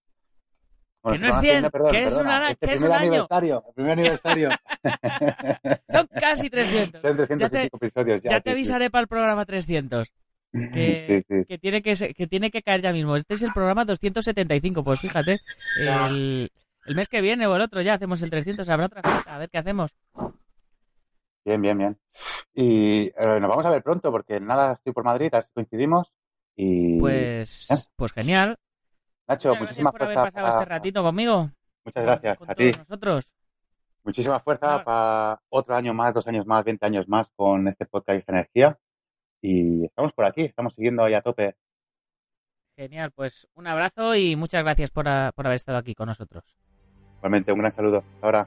[1.02, 2.78] Que no es programa 100, no, perdón, que es perdona, un ara- este que es
[2.80, 3.10] primer un año.
[3.12, 4.50] aniversario, el primer aniversario.
[5.92, 7.00] Son casi 300.
[7.00, 8.30] Son 300 Ya te- y pico episodios ya.
[8.30, 8.54] ya sí, te sí.
[8.54, 10.08] avisaré para el programa 300.
[10.52, 11.44] Que, Sí, sí.
[11.46, 13.14] que tiene que, que tiene que caer ya mismo.
[13.16, 15.36] Este es el programa 275, pues fíjate.
[15.80, 16.50] El,
[16.86, 19.38] el mes que viene o el otro ya hacemos el 300, habrá otra fiesta, a
[19.38, 19.92] ver qué hacemos.
[21.44, 21.98] Bien, bien, bien.
[22.54, 25.52] Y eh, nos vamos a ver pronto porque nada, estoy por Madrid, a ver si
[25.52, 26.12] coincidimos.
[26.56, 28.56] Y Pues, pues genial.
[29.28, 31.50] Nacho, Muchas gracias muchísimas por haber pasado este ratito conmigo.
[31.84, 32.70] Muchas gracias con a ti.
[32.76, 33.28] nosotros.
[34.04, 38.16] Muchísima fuerza para otro año más, dos años más, 20 años más con este podcast
[38.16, 38.78] y esta energía.
[39.42, 41.56] Y estamos por aquí, estamos siguiendo ahí a tope.
[42.76, 46.44] Genial, pues un abrazo y muchas gracias por, a- por haber estado aquí con nosotros.
[47.18, 48.04] Igualmente, un gran saludo.
[48.22, 48.46] Ahora.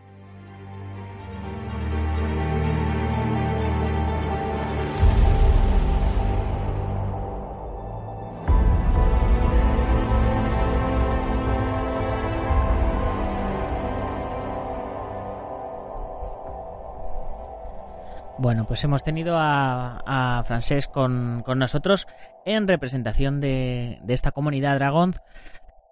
[18.41, 22.07] Bueno, pues hemos tenido a, a Francés con, con nosotros
[22.45, 25.15] en representación de, de esta comunidad Dragón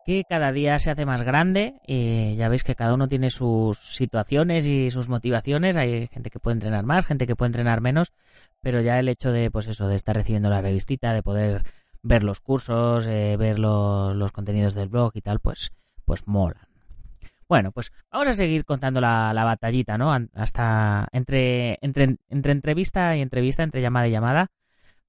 [0.07, 1.75] que cada día se hace más grande.
[1.85, 5.75] Eh, ya veis que cada uno tiene sus situaciones y sus motivaciones.
[5.77, 8.13] Hay gente que puede entrenar más, gente que puede entrenar menos,
[8.61, 11.63] pero ya el hecho de, pues eso, de estar recibiendo la revistita, de poder
[12.03, 15.71] ver los cursos, eh, ver lo- los contenidos del blog y tal, pues,
[16.05, 16.67] pues mola.
[17.49, 20.13] Bueno, pues vamos a seguir contando la, la batallita, ¿no?
[20.33, 24.47] Hasta entre, entre, entre entrevista y entrevista, entre llamada y llamada,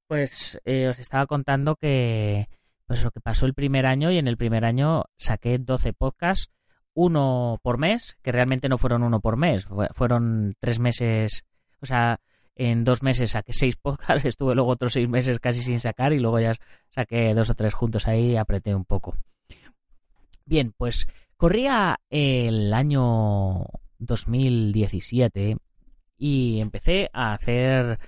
[0.09, 2.49] pues eh, os estaba contando que
[2.89, 6.51] pues lo que pasó el primer año y en el primer año saqué 12 podcasts,
[6.95, 11.45] uno por mes, que realmente no fueron uno por mes, fue- fueron tres meses,
[11.81, 12.19] o sea,
[12.57, 16.19] en dos meses saqué seis podcasts, estuve luego otros seis meses casi sin sacar y
[16.19, 16.55] luego ya
[16.91, 19.17] saqué dos o tres juntos ahí y apreté un poco.
[20.47, 23.67] Bien, pues corría el año
[23.99, 25.59] 2017
[26.17, 27.99] y empecé a hacer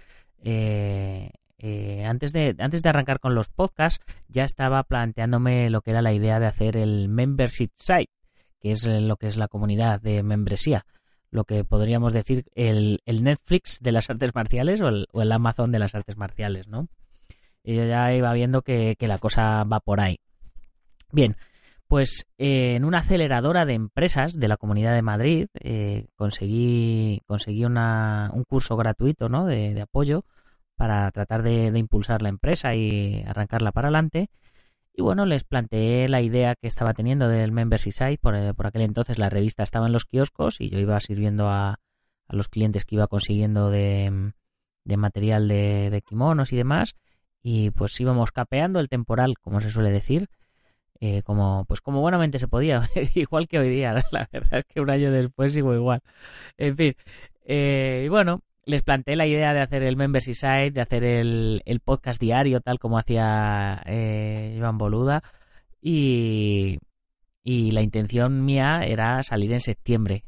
[0.43, 1.31] eh,
[1.63, 6.01] eh, antes de antes de arrancar con los podcasts ya estaba planteándome lo que era
[6.01, 8.11] la idea de hacer el membership site
[8.61, 10.85] que es lo que es la comunidad de membresía.
[11.31, 15.33] Lo que podríamos decir el, el Netflix de las artes marciales o el, o el
[15.33, 16.89] Amazon de las artes marciales no
[17.63, 20.19] y yo ya iba viendo que, que la cosa va por ahí.
[21.13, 21.37] Bien
[21.91, 27.65] pues eh, en una aceleradora de empresas de la Comunidad de Madrid eh, conseguí, conseguí
[27.65, 29.45] una, un curso gratuito ¿no?
[29.45, 30.25] de, de apoyo
[30.81, 34.31] para tratar de, impulsar la empresa y arrancarla para adelante.
[34.95, 38.17] Y bueno, les planteé la idea que estaba teniendo del Membership Site.
[38.17, 41.51] Por, eh, por aquel entonces la revista estaba en los kioscos y yo iba sirviendo
[41.51, 41.81] a,
[42.29, 44.33] a los clientes que iba consiguiendo de,
[44.87, 46.97] de material de, de kimonos y demás.
[47.43, 50.31] Y pues íbamos capeando el temporal, como se suele decir
[51.03, 54.81] eh, como pues como buenamente se podía, igual que hoy día, la verdad es que
[54.81, 56.01] un año después sigo igual.
[56.57, 56.95] En fin,
[57.45, 61.63] eh, y bueno, les planteé la idea de hacer el Membership Site, de hacer el,
[61.67, 65.23] el podcast diario, tal como hacía eh, Iván Boluda,
[65.83, 66.79] y,
[67.43, 70.25] y la intención mía era salir en septiembre.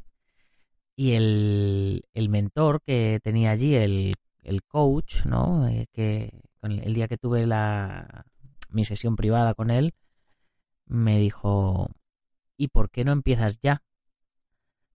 [0.96, 5.66] Y el, el mentor que tenía allí, el, el coach, ¿no?
[5.68, 8.26] Eh, que el, día que tuve la,
[8.70, 9.94] mi sesión privada con él,
[10.86, 11.90] me dijo,
[12.56, 13.82] ¿y por qué no empiezas ya?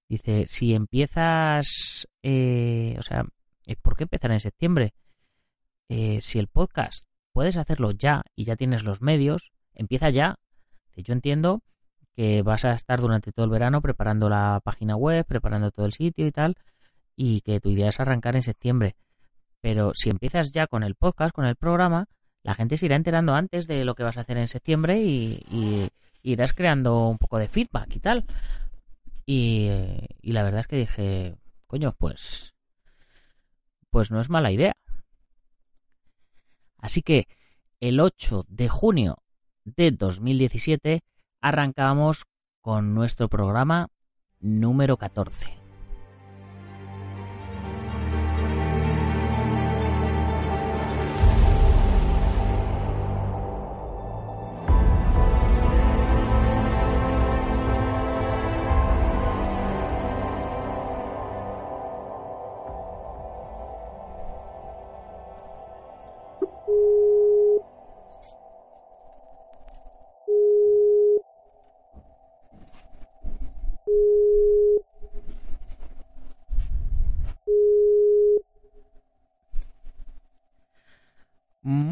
[0.09, 3.25] Dice, si empiezas, eh, o sea,
[3.75, 4.93] ¿por qué empezar en septiembre?
[5.89, 10.39] Eh, si el podcast puedes hacerlo ya y ya tienes los medios, empieza ya.
[10.95, 11.61] Yo entiendo
[12.15, 15.93] que vas a estar durante todo el verano preparando la página web, preparando todo el
[15.93, 16.55] sitio y tal,
[17.15, 18.95] y que tu idea es arrancar en septiembre.
[19.61, 22.07] Pero si empiezas ya con el podcast, con el programa,
[22.43, 25.43] la gente se irá enterando antes de lo que vas a hacer en septiembre y,
[25.51, 25.89] y
[26.23, 28.25] irás creando un poco de feedback y tal.
[29.25, 29.69] Y,
[30.21, 32.55] y la verdad es que dije, coño, pues,
[33.97, 34.77] pues no es mala idea.
[36.77, 37.27] Así que
[37.79, 39.23] el 8 de junio
[39.65, 41.01] de 2017
[41.41, 42.25] arrancamos
[42.61, 43.87] con nuestro programa
[44.39, 45.66] número 14.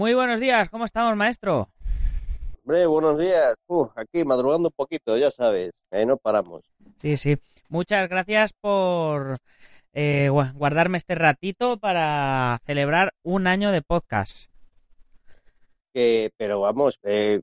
[0.05, 1.67] Muy buenos días, ¿cómo estamos, maestro?
[2.61, 3.55] Hombre, buenos días.
[3.95, 6.61] aquí madrugando un poquito, ya sabes, ahí no paramos.
[7.01, 7.37] Sí, sí.
[7.69, 9.37] Muchas gracias por
[9.93, 14.47] eh, guardarme este ratito para celebrar un año de podcast.
[15.91, 17.41] pero vamos, eh,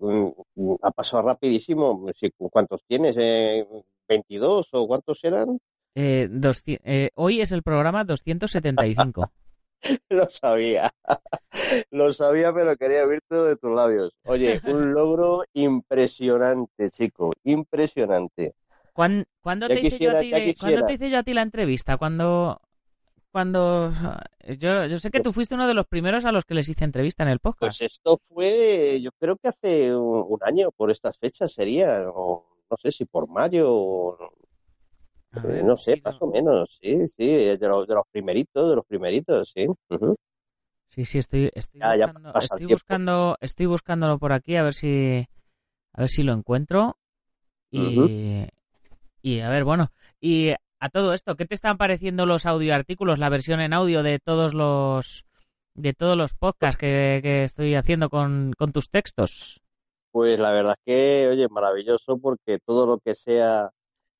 [0.82, 2.06] ha pasado rapidísimo.
[2.52, 3.16] ¿Cuántos tienes?
[3.18, 3.66] Eh,
[4.08, 5.58] ¿22 o cuántos eran?
[7.16, 9.32] hoy es el programa 275.
[10.08, 10.92] Lo sabía.
[11.90, 14.12] Lo sabía, pero quería oírte de tus labios.
[14.24, 17.30] Oye, un logro impresionante, chico.
[17.44, 18.54] Impresionante.
[18.92, 21.96] ¿Cuándo, te, hice yo a ti, te a ti la entrevista?
[21.96, 22.60] Cuando,
[23.30, 23.90] cuando
[24.58, 26.84] yo, yo sé que tú fuiste uno de los primeros a los que les hice
[26.84, 27.78] entrevista en el podcast.
[27.78, 32.76] Pues esto fue, yo creo que hace un, año, por estas fechas sería, o no
[32.76, 34.18] sé si por mayo,
[35.44, 38.84] eh, no sé, más o menos, sí, sí, de los, de los primeritos, de los
[38.84, 39.66] primeritos, sí.
[40.88, 45.26] Sí, sí, estoy, estoy, buscando, estoy buscando, estoy buscándolo por aquí a ver si,
[45.94, 46.98] a ver si lo encuentro.
[47.70, 48.46] Y,
[49.22, 49.90] y a ver, bueno,
[50.20, 54.18] y a todo esto, ¿qué te están pareciendo los audioartículos, la versión en audio de
[54.18, 55.24] todos los,
[55.74, 59.62] de todos los podcasts que, que estoy haciendo con, con tus textos?
[60.10, 63.70] Pues la verdad es que, oye, maravilloso porque todo lo que sea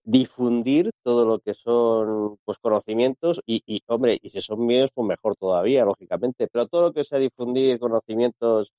[0.05, 5.07] difundir todo lo que son pues conocimientos y, y, hombre, y si son míos, pues
[5.07, 8.73] mejor todavía, lógicamente, pero todo lo que sea difundir conocimientos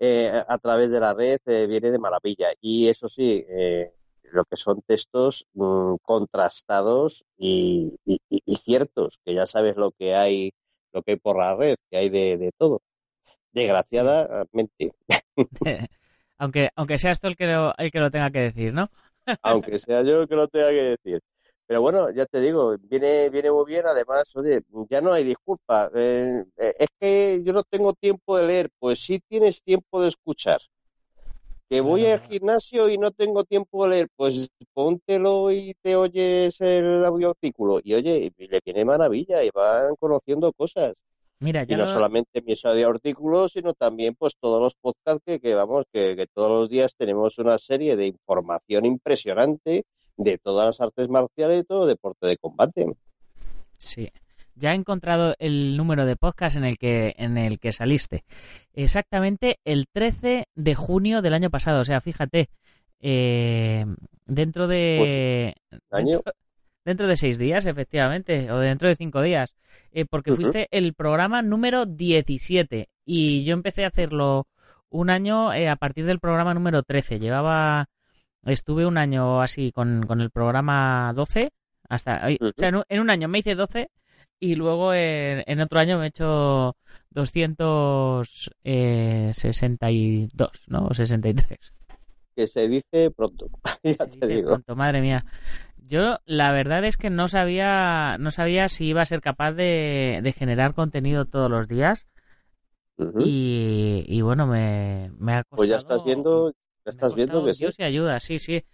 [0.00, 3.92] eh, a través de la red eh, viene de maravilla y eso sí, eh,
[4.32, 10.52] lo que son textos mm, contrastados y, y, ciertos, que ya sabes lo que hay,
[10.92, 12.82] lo que hay por la red, que hay de, de todo.
[13.52, 14.92] Desgraciadamente.
[16.38, 18.90] aunque, aunque sea esto el que lo, el que lo tenga que decir, ¿no?
[19.42, 21.20] Aunque sea yo que lo tenga que decir.
[21.66, 23.86] Pero bueno, ya te digo, viene, viene muy bien.
[23.86, 24.60] Además, oye,
[24.90, 25.90] ya no hay disculpa.
[25.94, 28.68] Eh, eh, es que yo no tengo tiempo de leer.
[28.78, 30.60] Pues sí tienes tiempo de escuchar.
[31.70, 34.08] Que voy al gimnasio y no tengo tiempo de leer.
[34.16, 37.80] Pues póntelo y te oyes el audio artículo.
[37.82, 40.92] Y oye, le viene maravilla y van conociendo cosas.
[41.44, 45.84] Mira, y no solamente mi de artículos, sino también pues todos los podcasts que, vamos,
[45.92, 49.84] que, todos los días tenemos una serie de información impresionante
[50.16, 52.86] de todas las artes marciales y todo deporte de combate.
[53.76, 54.08] Sí.
[54.56, 58.24] Ya he encontrado el número de podcast en el que en el que saliste.
[58.72, 61.80] Exactamente el 13 de junio del año pasado.
[61.80, 62.48] O sea, fíjate,
[63.00, 63.84] eh,
[64.24, 65.54] dentro de...
[65.68, 66.22] Pues, ¿Año?
[66.22, 66.32] Dentro
[66.84, 69.56] de seis días, efectivamente, o dentro de cinco días,
[69.90, 74.46] eh, porque fuiste el programa número 17 y yo empecé a hacerlo
[74.90, 77.18] un año eh, a partir del programa número 13.
[77.18, 77.88] Llevaba,
[78.44, 81.50] estuve un año así con, con el programa 12,
[81.88, 83.90] hasta, o sea, en un, año me hice 12
[84.38, 86.76] y luego en, otro año me he hecho
[87.10, 89.32] 262, eh,
[90.68, 90.86] ¿no?
[90.86, 91.72] O 63.
[92.36, 93.46] Que se dice pronto,
[93.82, 94.50] ya te digo.
[94.50, 95.24] Pronto, madre mía.
[95.86, 100.34] Yo la verdad es que no sabía, no sabía si iba a ser capaz de,
[100.36, 102.06] generar contenido todos los días.
[103.18, 106.52] y, bueno, me, me ha costado, Pues ya estás viendo,
[106.84, 108.64] ya estás viendo que Dios y ayuda, sí, sí.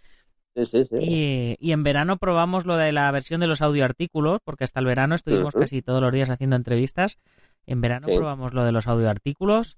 [0.99, 4.85] Y, y, en verano probamos lo de la versión de los audioartículos, porque hasta el
[4.85, 7.17] verano estuvimos casi todos los días haciendo entrevistas.
[7.65, 9.77] En verano probamos lo de los audioartículos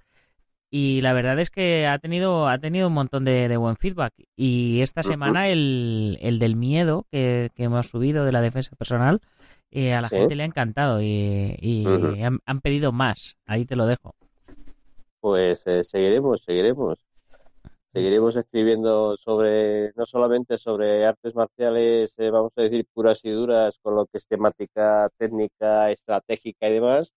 [0.76, 4.12] y la verdad es que ha tenido, ha tenido un montón de, buen feedback.
[4.36, 9.22] Y esta semana el, el del miedo que, hemos subido de la defensa personal,
[9.70, 11.86] eh, a la gente le ha encantado y,
[12.44, 13.38] han, pedido más.
[13.46, 14.16] Ahí te lo dejo.
[15.20, 16.98] Pues eh, seguiremos, seguiremos.
[17.94, 23.78] Seguiremos escribiendo sobre, no solamente sobre artes marciales, eh, vamos a decir, puras y duras,
[23.80, 27.14] con lo que es temática técnica, estratégica y demás,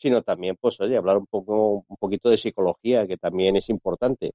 [0.00, 4.32] sino también, pues, oye, hablar un poco, un poquito de psicología, que también es importante.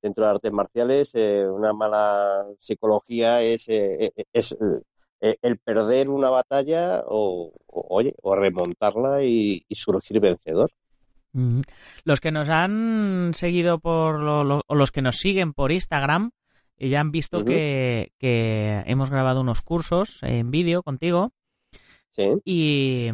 [0.00, 4.56] Dentro de artes marciales, eh, una mala psicología es, eh, eh, es
[5.20, 10.70] eh, el perder una batalla o, oye, o remontarla y, surgir vencedor.
[12.04, 16.30] Los que nos han seguido por o los que nos siguen por Instagram
[16.78, 21.32] ya han visto que, hemos grabado unos cursos en vídeo contigo.
[22.10, 22.34] Sí.
[22.44, 23.10] Y,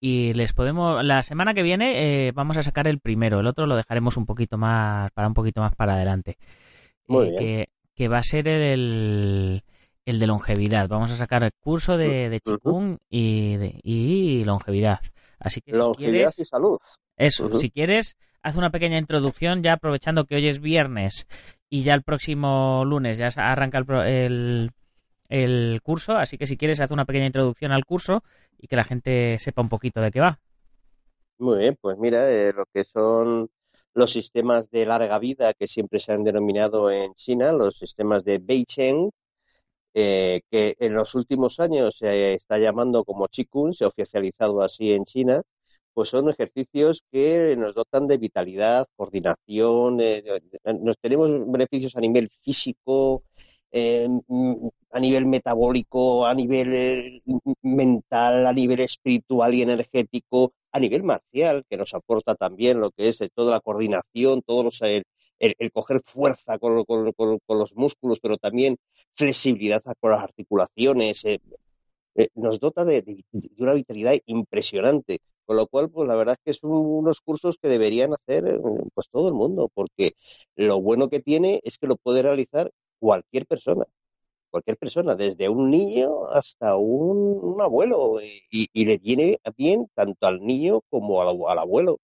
[0.00, 3.66] y les podemos la semana que viene eh, vamos a sacar el primero el otro
[3.66, 6.38] lo dejaremos un poquito más para un poquito más para adelante
[7.06, 9.62] Muy Que, que, va a ser el
[10.08, 10.88] el de longevidad.
[10.88, 15.00] Vamos a sacar el curso de, de Chikung y, de, y longevidad.
[15.38, 16.78] Así que si quieres, y salud.
[17.18, 21.26] Eso, si quieres, haz una pequeña introducción ya aprovechando que hoy es viernes
[21.68, 24.70] y ya el próximo lunes ya arranca el, el,
[25.82, 26.16] curso.
[26.16, 28.22] Así que si quieres, haz una pequeña introducción al curso
[28.58, 30.38] y que la gente sepa un poquito de qué va.
[31.38, 33.48] Muy bien, pues mira, eh, lo que son
[33.94, 38.38] los sistemas de larga vida que siempre se han denominado en China, los sistemas de
[38.38, 39.10] Beicheng,
[39.94, 44.92] eh, que en los últimos años se está llamando como Qigong, se ha oficializado así
[44.92, 45.42] en China,
[45.94, 50.22] pues son ejercicios que nos dotan de vitalidad, coordinación, eh,
[50.80, 53.22] nos tenemos beneficios a nivel físico,
[53.72, 54.08] eh,
[54.90, 57.20] a nivel metabólico, a nivel
[57.62, 63.08] mental, a nivel espiritual y energético, a nivel marcial, que nos aporta también lo que
[63.08, 64.82] es toda la coordinación, todos los,
[65.38, 68.76] el, coger fuerza con, los músculos, pero también
[69.14, 71.40] flexibilidad con las articulaciones, eh,
[72.14, 73.24] eh, nos dota de,
[73.58, 75.18] una vitalidad impresionante.
[75.46, 78.60] Con lo cual, pues la verdad es que son unos cursos que deberían hacer eh,
[78.94, 80.12] pues todo el mundo, porque
[80.56, 83.84] lo bueno que tiene es que lo puede realizar cualquier persona,
[84.50, 90.80] cualquier persona, desde un niño hasta un, abuelo, y, le viene bien tanto al niño
[90.90, 91.98] como al abuelo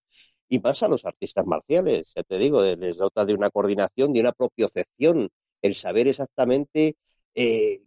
[0.49, 4.21] y más a los artistas marciales, ya te digo, les dota de una coordinación, de
[4.21, 5.31] una propiocepción,
[5.63, 6.97] el saber exactamente
[7.35, 7.81] eh,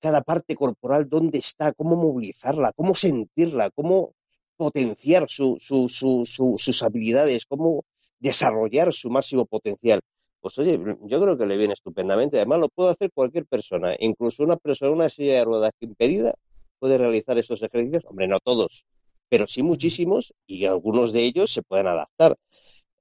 [0.00, 4.14] cada parte corporal dónde está, cómo movilizarla, cómo sentirla, cómo
[4.56, 7.84] potenciar sus habilidades, cómo
[8.18, 10.00] desarrollar su máximo potencial.
[10.42, 12.36] Pues oye, yo creo que le viene estupendamente.
[12.38, 16.34] Además, lo puede hacer cualquier persona, incluso una persona, una silla de ruedas impedida,
[16.80, 18.04] puede realizar esos ejercicios.
[18.06, 18.84] Hombre, no todos,
[19.28, 22.36] pero sí muchísimos y algunos de ellos se pueden adaptar.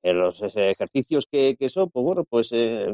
[0.04, 2.94] Eh, los ejercicios que, son, pues bueno, pues eh,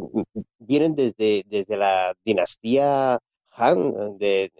[0.60, 3.20] vienen desde, desde la dinastía
[3.52, 4.18] Han.
[4.18, 4.52] De,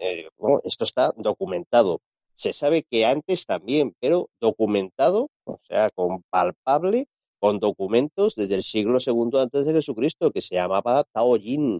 [0.64, 2.00] esto está documentado.
[2.34, 7.08] Se sabe que antes también, pero documentado, o sea, con palpable,
[7.38, 11.78] con documentos desde el siglo II antes de Jesucristo, que se llamaba Taoyin.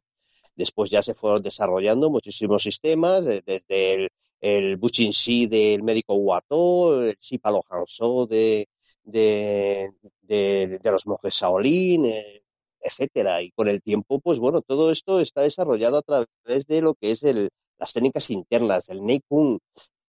[0.57, 4.09] Después ya se fueron desarrollando muchísimos sistemas, desde el
[4.41, 8.69] el Buchin Shi del médico Wato, el Shipalo Hanso de,
[9.05, 12.43] de, los monjes Shaolin, eh,
[12.81, 13.43] etcétera.
[13.43, 17.13] Y con el tiempo, pues bueno, todo esto está desarrollado a través de lo que
[17.13, 19.59] es el, las técnicas internas, el Neikun,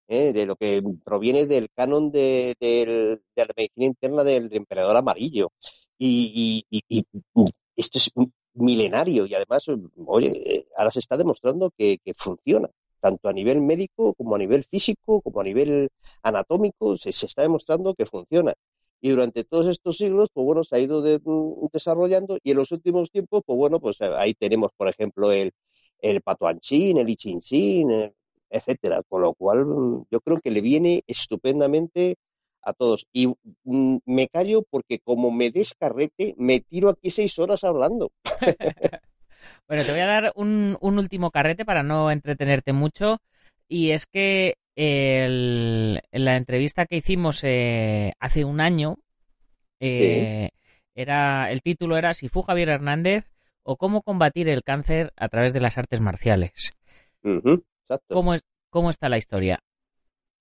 [0.09, 5.51] eh, de lo que proviene del canon de, de, la medicina interna del, emperador amarillo.
[5.99, 7.05] Y, y,
[7.75, 8.11] esto es
[8.55, 9.65] milenario y además,
[10.07, 14.63] oye, eh, ahora se está demostrando que, funciona tanto a nivel médico como a nivel
[14.63, 15.89] físico, como a nivel
[16.23, 18.53] anatómico, se, está demostrando que funciona.
[19.01, 22.71] Y durante todos estos siglos, pues bueno, se ha ido mm, desarrollando y en los
[22.71, 25.51] últimos tiempos, pues bueno, pues eh, ahí tenemos, por ejemplo, el,
[26.01, 28.13] el el ichinchín, eh,
[28.49, 29.01] etcétera.
[29.07, 32.17] Con lo cual, mm, yo creo que le viene estupendamente
[32.61, 33.07] a todos.
[33.13, 33.27] Y
[33.63, 38.09] mm, me callo porque como me descarrete, me tiro aquí seis horas hablando.
[39.67, 43.19] Bueno, te voy a dar un, último carrete para no entretenerte mucho.
[43.67, 48.97] Y es que en la entrevista que hicimos eh, hace un año,
[49.79, 50.49] eh,
[50.95, 53.25] era el título era Si fue Javier Hernández
[53.63, 56.73] o cómo combatir el cáncer a través de las artes marciales.
[58.09, 59.59] ¿Cómo, es, ¿Cómo está la historia?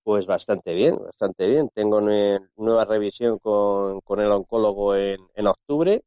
[0.03, 1.69] Pues bastante bien, bastante bien.
[1.73, 6.03] Tengo nueva revisión con, el oncólogo en, en octubre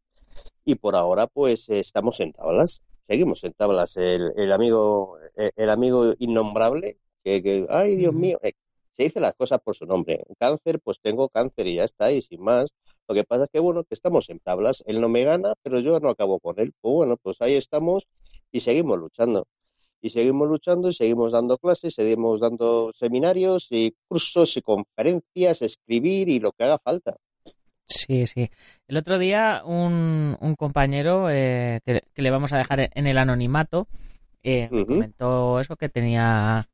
[0.64, 2.82] y por ahora pues estamos en tablas
[3.12, 3.96] seguimos en tablas.
[3.96, 8.52] El, el amigo, el, amigo innombrable, que, ay Dios mío, eh,
[8.92, 10.22] se dice las cosas por su nombre.
[10.38, 12.70] Cáncer, pues tengo cáncer y ya está, y sin más.
[13.08, 14.82] Lo que pasa es que, bueno, que estamos en tablas.
[14.86, 16.72] Él no me gana, pero yo no acabo con él.
[16.80, 18.06] Pues bueno, pues ahí estamos
[18.50, 19.46] y seguimos luchando.
[20.02, 26.28] Y seguimos luchando y seguimos dando clases, seguimos dando seminarios y cursos y conferencias, escribir
[26.28, 27.16] y lo que haga falta.
[27.86, 28.50] Sí, sí.
[28.88, 33.86] El otro día un, un compañero eh, que, le vamos a dejar en el anonimato
[34.42, 36.66] eh, comentó eso que tenía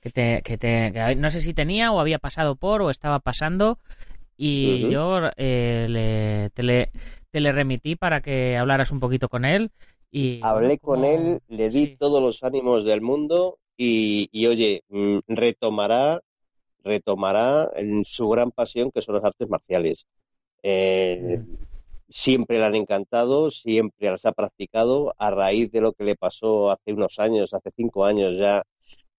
[0.00, 3.78] que, te, que, te, no sé si tenía o había pasado por o estaba pasando
[4.36, 6.90] y yo eh, le, te, le,
[7.30, 9.70] te le remití para que hablaras un poquito con él
[10.14, 15.18] y hablé con él le di todos los ánimos del mundo y, y oye, mm,
[15.26, 16.20] retomará,
[16.84, 20.06] retomará en su gran pasión que son las artes marciales.
[20.62, 21.42] Eh,
[22.08, 26.70] siempre le han encantado, siempre las ha practicado a raíz de lo que le pasó
[26.70, 28.62] hace unos años, hace cinco años ya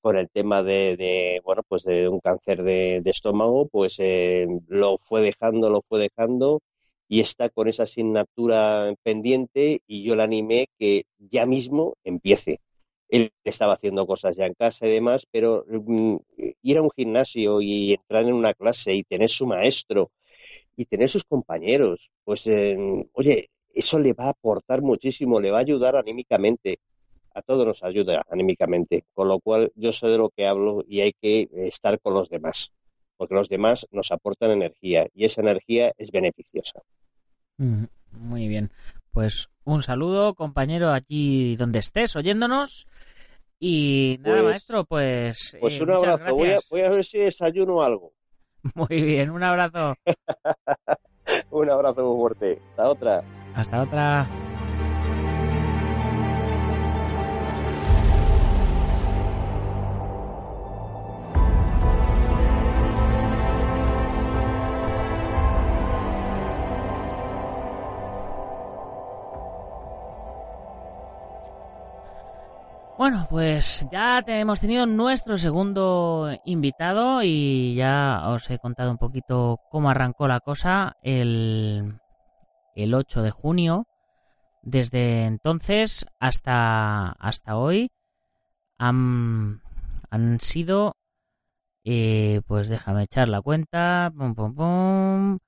[0.01, 4.47] con el tema de, de bueno, pues de un cáncer de, de estómago, pues eh,
[4.67, 6.61] lo fue dejando, lo fue dejando
[7.07, 12.59] y está con esa asignatura pendiente y yo le animé que ya mismo empiece.
[13.09, 16.17] Él estaba haciendo cosas ya en casa y demás, pero mm,
[16.63, 20.11] ir a un gimnasio y entrar en una clase y tener su maestro
[20.75, 22.77] y tener sus compañeros, pues, eh,
[23.13, 26.77] oye, eso le va a aportar muchísimo, le va a ayudar anímicamente.
[27.33, 31.01] A todos nos ayuda anímicamente, con lo cual yo sé de lo que hablo y
[31.01, 32.71] hay que estar con los demás,
[33.17, 36.81] porque los demás nos aportan energía y esa energía es beneficiosa.
[37.57, 38.71] Mm, Muy bien.
[39.11, 42.87] Pues un saludo, compañero, allí donde estés oyéndonos.
[43.59, 45.57] Y nada, Pues- maestro, pues.
[45.59, 48.13] Pues eh, un muchas abrazo, voy a, voy a ver si desayuno algo.
[48.75, 49.93] Muy bien, un abrazo.
[51.49, 52.61] Un abrazo muy fuerte.
[52.71, 53.23] Hasta otra.
[53.55, 54.54] Hasta otra.
[72.97, 78.97] Bueno, pues ya te- hemos tenido nuestro segundo invitado y ya os he contado un
[78.97, 81.99] poquito cómo arrancó la cosa el,
[82.73, 83.85] el 8 de junio.
[84.61, 87.91] Desde entonces hasta, hasta hoy
[88.77, 89.61] han,
[90.09, 90.95] han sido,
[91.83, 95.39] eh, pues déjame echar la cuenta, pum, pum, pum.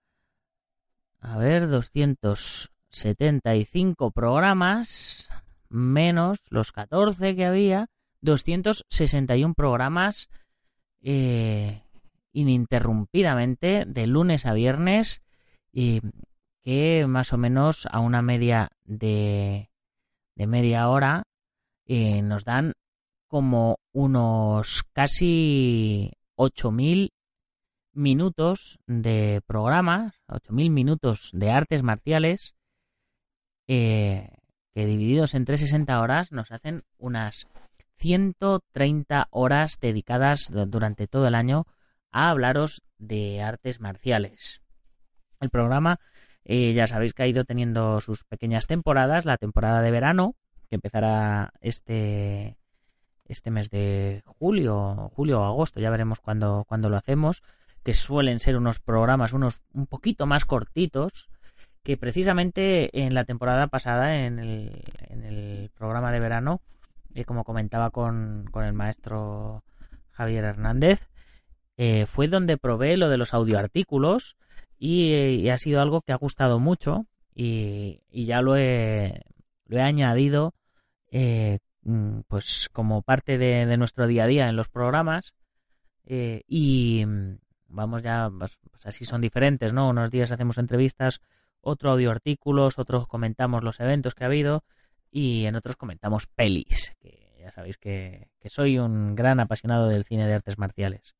[1.21, 5.29] a ver, 275 programas
[5.69, 7.89] menos los 14 que había,
[8.21, 10.29] 261 programas
[11.01, 11.83] eh,
[12.33, 15.21] ininterrumpidamente de lunes a viernes
[15.71, 16.01] y
[16.63, 19.69] que más o menos a una media de,
[20.35, 21.23] de media hora
[21.85, 22.73] eh, nos dan
[23.27, 27.11] como unos casi 8.000
[27.93, 32.55] minutos de programas, 8.000 minutos de artes marciales,
[33.67, 34.29] eh,
[34.77, 37.47] que divididos entre 60 horas nos hacen unas
[37.95, 41.65] 130 horas dedicadas du- durante todo el año
[42.11, 44.61] a hablaros de artes marciales.
[45.39, 45.99] El programa
[46.45, 50.35] eh, ya sabéis que ha ido teniendo sus pequeñas temporadas, la temporada de verano,
[50.69, 52.59] que empezará este,
[53.25, 57.41] este mes de julio, julio o agosto, ya veremos cuándo, cuándo lo hacemos,
[57.83, 61.29] que suelen ser unos programas unos un poquito más cortitos,
[61.87, 66.59] que precisamente en la temporada pasada, en el, programa de verano,
[67.15, 69.63] eh, como comentaba con, el maestro
[70.11, 71.07] Javier Hernández,
[71.77, 74.35] eh, fue donde probé lo de los audioartículos
[74.77, 79.21] y, ha sido algo que ha gustado mucho y, ya lo he,
[79.67, 80.55] lo he añadido
[81.09, 85.35] eh, mm, pues como parte de, de nuestro día a día en los programas
[86.05, 87.37] eh, y mm,
[87.69, 89.87] vamos ya, pues, pues así son diferentes, ¿no?
[89.87, 91.21] Unos días hacemos entrevistas,
[91.61, 94.63] otro audioartículos, otros comentamos los eventos que ha habido
[95.11, 100.05] y en otros comentamos pelis, que ya sabéis que, que soy un gran apasionado del
[100.05, 101.15] cine de artes marciales.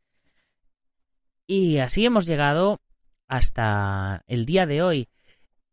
[1.46, 2.82] Y así hemos llegado
[3.28, 5.10] hasta el día de hoy.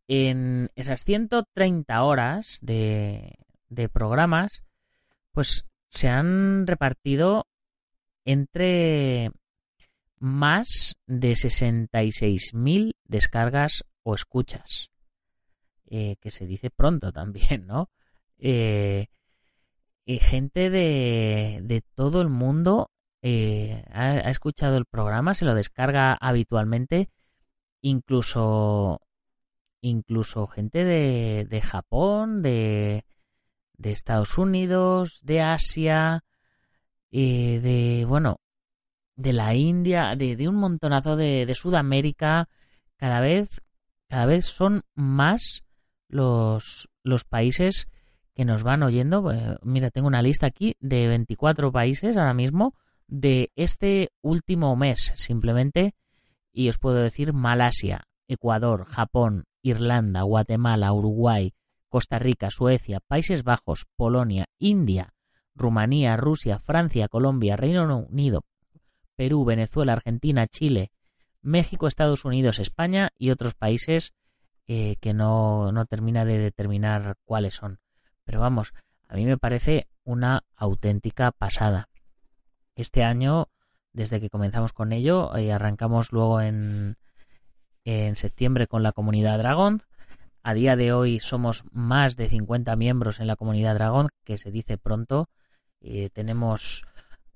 [0.07, 3.39] En esas 130 horas de,
[3.69, 4.63] de programas,
[5.33, 7.47] pues se han repartido
[8.25, 9.31] entre
[10.19, 14.91] más de 66.000 descargas o escuchas.
[15.87, 17.91] Eh, que se dice pronto también, ¿no?
[18.39, 19.09] Eh,
[20.07, 22.91] y gente de, de todo el mundo
[23.23, 27.11] eh, ha, ha escuchado el programa, se lo descarga habitualmente,
[27.81, 29.01] incluso
[29.81, 33.05] incluso gente de, de Japón, de,
[33.77, 36.25] de Estados Unidos, de Asia,
[37.13, 38.41] eh, de bueno,
[39.17, 42.49] de la India, de, de un montonazo de, de Sudamérica,
[42.97, 43.61] cada vez,
[44.15, 45.65] cada vez son más
[46.09, 47.89] los, los países
[48.33, 49.33] que nos van oyendo.
[49.33, 52.77] Eh, mira, tengo una lista aquí de 24 países ahora mismo
[53.09, 55.97] de este último mes, simplemente,
[56.53, 61.53] y os puedo decir Malasia, Ecuador, Japón, Irlanda, Guatemala, Uruguay,
[61.89, 65.13] Costa Rica, Suecia, Países Bajos, Polonia, India,
[65.57, 68.45] Rumanía, Rusia, Francia, Colombia, Reino Unido,
[69.17, 70.93] Perú, Venezuela, Argentina, Chile,
[71.45, 74.15] México, Estados Unidos, España y otros países
[74.67, 77.79] eh, que no, no termina de determinar cuáles son.
[78.25, 78.73] Pero vamos,
[79.09, 81.89] a mí me parece una auténtica pasada.
[82.75, 83.49] Este año,
[83.93, 86.97] desde que comenzamos con ello, y arrancamos luego en,
[87.85, 89.83] en septiembre con la comunidad Dragon.
[90.43, 94.51] A día de hoy somos más de 50 miembros en la comunidad Dragon, que se
[94.51, 95.29] dice pronto.
[95.81, 96.85] Eh, tenemos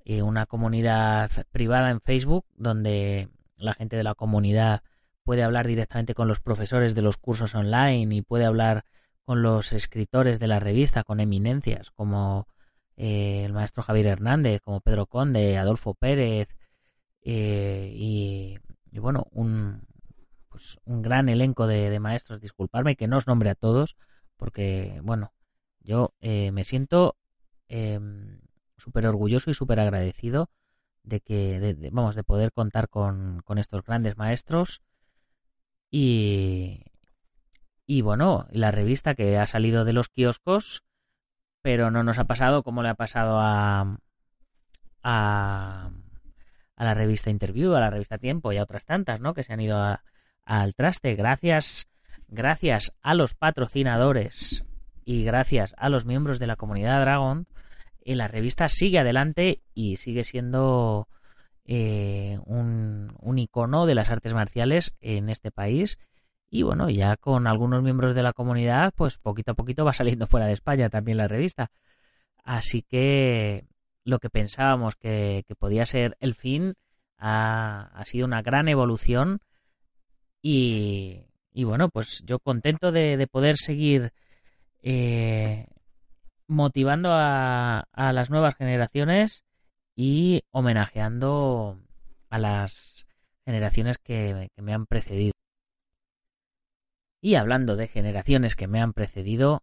[0.04, 3.28] eh, una comunidad privada en Facebook donde
[3.58, 4.82] la gente de la comunidad
[5.24, 8.84] puede hablar directamente con los profesores de los cursos online y puede hablar
[9.24, 12.48] con los escritores de la revista, con eminencias como
[12.96, 16.48] eh, el maestro Javier Hernández, como Pedro Conde, Adolfo Pérez
[17.20, 18.58] eh, y,
[18.92, 19.86] bueno, un,
[20.48, 22.40] pues un gran elenco de, maestros.
[22.40, 23.96] Disculparme que no os nombre a todos
[24.38, 25.34] porque, bueno,
[25.80, 27.16] yo eh, me siento
[27.68, 28.40] em,
[28.78, 30.48] súper orgulloso y súper agradecido
[31.08, 34.82] de que, vamos, de poder contar con, con estos grandes maestros
[35.90, 36.84] y,
[37.86, 40.84] y bueno, la revista que ha salido de los kioscos,
[41.62, 43.98] pero no nos ha pasado como le ha pasado a,
[45.02, 45.90] a,
[46.76, 49.34] a la revista Interview, a la revista Tiempo y a otras tantas, ¿no?
[49.34, 49.98] Que se han ido
[50.44, 51.14] al traste.
[51.14, 51.88] Gracias,
[52.28, 54.64] gracias a los patrocinadores
[55.04, 57.46] y gracias a los miembros de la comunidad Dragon,
[58.08, 61.08] eh, la revista sigue adelante y sigue siendo
[61.66, 65.98] eh, un, un icono de las artes marciales en este país.
[66.50, 70.26] Y bueno, ya con algunos miembros de la comunidad, pues poquito a poquito va saliendo
[70.26, 71.70] fuera de España también la revista.
[72.42, 73.66] Así que
[74.04, 76.76] lo que pensábamos que, podía ser el fin
[77.18, 79.40] ha, sido una gran evolución
[80.40, 84.14] y, bueno, pues yo contento de, poder seguir
[84.82, 85.66] eh,
[86.48, 89.44] motivando a, las nuevas generaciones
[89.94, 91.78] y homenajeando
[92.30, 93.06] a las
[93.44, 95.32] generaciones que, que me han precedido.
[97.20, 99.62] Y hablando de generaciones que me han precedido,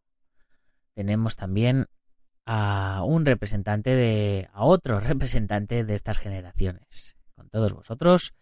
[0.93, 1.87] tenemos también
[2.45, 4.49] a un representante de.
[4.53, 7.15] a otro representante de estas generaciones.
[7.35, 8.33] Con todos vosotros,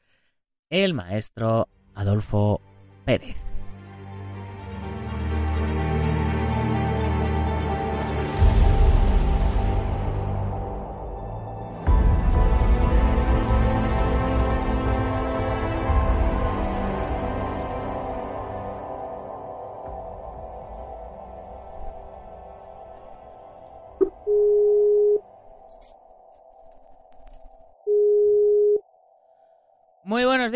[0.69, 2.61] el maestro Adolfo
[3.05, 3.52] Pérez.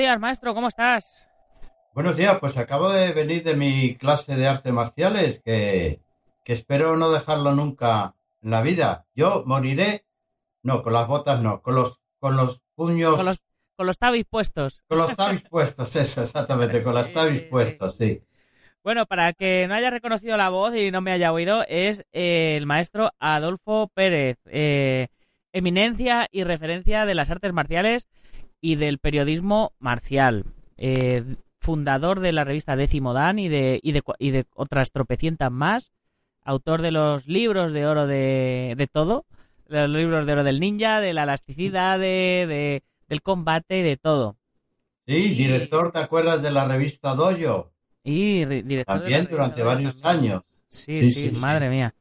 [0.08, 1.28] Días, maestro, ¿cómo estás?
[1.94, 6.00] Buenos días, pues acabo de venir de mi clase de artes marciales, que,
[6.46, 9.06] espero no dejarlo nunca en la vida.
[9.16, 10.06] Yo moriré,
[10.64, 13.18] no, con las botas no, con los, con los puños...
[13.18, 13.44] Con los,
[13.76, 14.82] con los tabis puestos.
[14.88, 18.24] Con los tabis puestos, eso, exactamente, con los tabis puestos, sí.
[18.86, 22.66] Bueno, para que no haya reconocido la voz y no me haya oído, es el
[22.66, 25.10] maestro Adolfo Pérez, eh,
[25.52, 28.08] eminencia y referencia de las artes marciales
[28.62, 30.46] y del periodismo marcial.
[30.78, 31.24] Eh,
[31.60, 35.92] fundador de la revista Décimo Dan y de, y de, y de otras tropecientas más.
[36.44, 39.26] Autor de los libros de oro de, de todo.
[39.68, 44.38] De los libros de oro del ninja, de la elasticidad, de, del combate, de todo.
[45.06, 47.72] Sí, director, ¿te acuerdas de la revista Dojo?
[48.04, 50.44] Y director También durante varios años.
[50.70, 51.94] Sí, sí, madre mía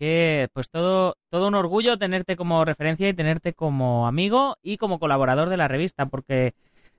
[0.00, 4.98] que pues todo, todo un orgullo tenerte como referencia y tenerte como amigo y como
[4.98, 6.54] colaborador de la revista, porque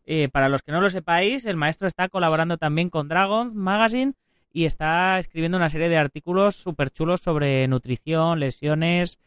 [0.06, 4.14] eh, para los que no lo sepáis, el maestro está colaborando también con Dragon Magazine
[4.54, 9.18] y está escribiendo una serie de artículos súper chulos sobre nutrición, lesiones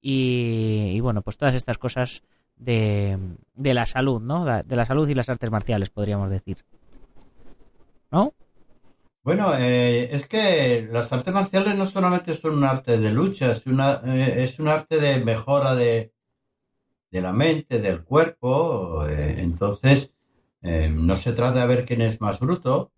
[0.00, 2.22] y, bueno, pues todas estas cosas
[2.56, 3.18] de,
[3.54, 4.44] de la salud, ¿no?
[4.44, 6.58] De la salud y las artes marciales, podríamos decir.
[8.12, 8.32] ¿No?
[9.24, 13.66] Bueno, eh, es que las artes marciales no solamente son un arte de lucha, es,
[13.66, 16.12] una, eh, es un arte de mejora de,
[17.10, 19.06] de la mente, del cuerpo.
[19.06, 20.12] Eh, entonces,
[20.60, 22.92] no se trata de ver quién es más bruto,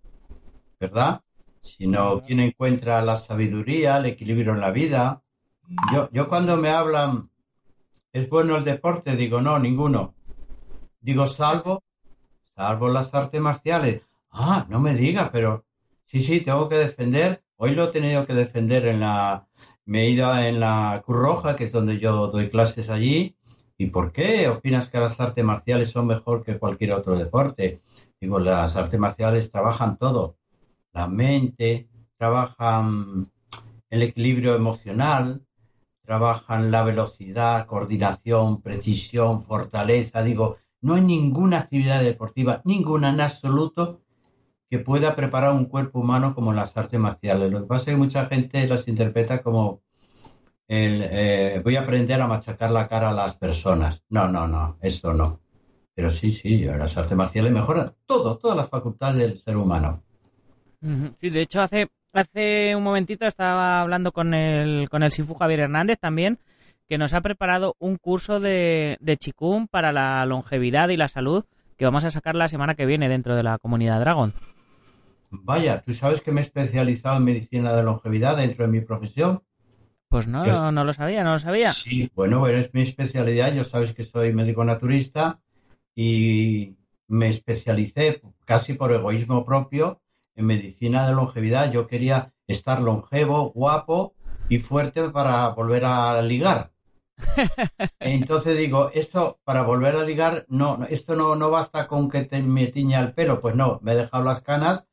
[0.80, 1.22] ¿verdad?
[1.60, 5.22] Sino quién encuentra la sabiduría, el equilibrio en la vida.
[5.92, 7.30] Yo, yo cuando me hablan,
[8.12, 9.16] ¿es bueno el deporte?
[9.16, 10.14] Digo, no, ninguno.
[11.00, 11.84] Digo, salvo,
[12.56, 14.02] salvo las artes marciales.
[14.30, 15.65] Ah, no me diga, pero
[16.06, 17.42] Sí, sí, tengo que defender.
[17.56, 19.48] Hoy lo he tenido que defender en la.
[19.84, 23.36] Me he ido en la Cruz Roja, que es donde yo doy clases allí.
[23.76, 27.80] ¿Y por qué opinas que las artes marciales son mejor que cualquier otro deporte?
[28.20, 30.38] Digo, las artes marciales trabajan todo.
[30.92, 33.32] La mente, trabajan
[33.90, 35.44] el equilibrio emocional,
[36.04, 40.22] trabajan la velocidad, coordinación, precisión, fortaleza.
[40.22, 44.02] Digo, no hay ninguna actividad deportiva, ninguna en absoluto,
[44.70, 47.50] que pueda preparar un cuerpo humano como las artes marciales.
[47.52, 49.82] Lo que pasa es que mucha gente las interpreta como,
[50.68, 54.02] el, eh, voy a aprender a machacar la cara a las personas.
[54.08, 55.40] No, no, no, eso no.
[55.94, 60.02] Pero sí, sí, las artes marciales mejoran todo, todas las facultades del ser humano.
[61.20, 65.60] Sí, de hecho, hace, hace un momentito estaba hablando con el, con el Sifu Javier
[65.60, 66.38] Hernández también,
[66.86, 71.44] que nos ha preparado un curso de, de Chikung para la longevidad y la salud
[71.76, 74.32] que vamos a sacar la semana que viene dentro de la comunidad Dragon.
[75.42, 79.42] Vaya, ¿tú sabes que me he especializado en medicina de longevidad dentro de mi profesión?
[80.08, 81.72] Pues no, no, no, lo sabía, no lo sabía.
[81.72, 83.52] Sí, bueno, es mi especialidad.
[83.52, 85.40] Yo sabes que soy médico naturista
[85.94, 86.76] y
[87.08, 90.00] me especialicé casi por egoísmo propio
[90.36, 91.72] en medicina de longevidad.
[91.72, 94.14] Yo quería estar longevo, guapo
[94.48, 96.72] y fuerte para volver a ligar.
[97.98, 102.42] Entonces digo, esto para volver a ligar, no, esto no, no basta con que te,
[102.42, 104.86] me tiña el pelo, pues no, me he dejado las canas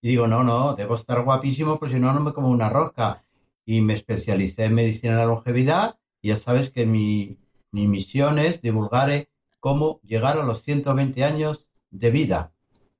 [0.00, 3.24] y digo, no, no, debo estar guapísimo, pues si no, no me como una rosca.
[3.64, 7.38] Y me especialicé en medicina de la longevidad y ya sabes que mi,
[7.70, 9.28] mi misión es divulgar
[9.60, 12.52] cómo llegar a los 120 años de vida.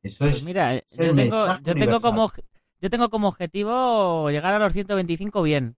[0.02, 2.32] Eso Pues es, mira, es yo tengo, yo como
[2.80, 5.76] yo tengo como objetivo llegar a los 125 bien.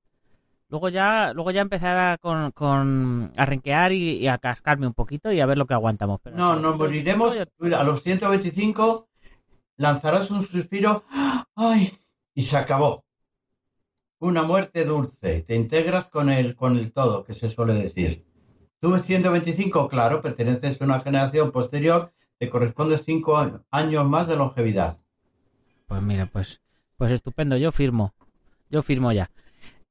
[0.69, 4.95] Luego ya, luego ya empezar a, con, con, a renquear y, y a cascarme un
[4.95, 6.21] poquito y a ver lo que aguantamos.
[6.23, 9.09] Pero No, nos moriremos 125 a los 125,
[9.81, 11.05] lanzarás un suspiro,
[11.57, 11.99] ¡ay!
[12.35, 13.05] Y se acabó.
[14.19, 15.41] Una muerte dulce.
[15.41, 18.27] Te integras con el, con el todo, que se suele decir.
[18.79, 23.39] Tú en 125, claro, perteneces a una generación posterior, te corresponde cinco
[23.71, 25.01] años más de longevidad.
[25.87, 26.61] Pues mira, pues,
[26.99, 28.13] pues estupendo, yo firmo.
[28.69, 29.31] Yo firmo ya.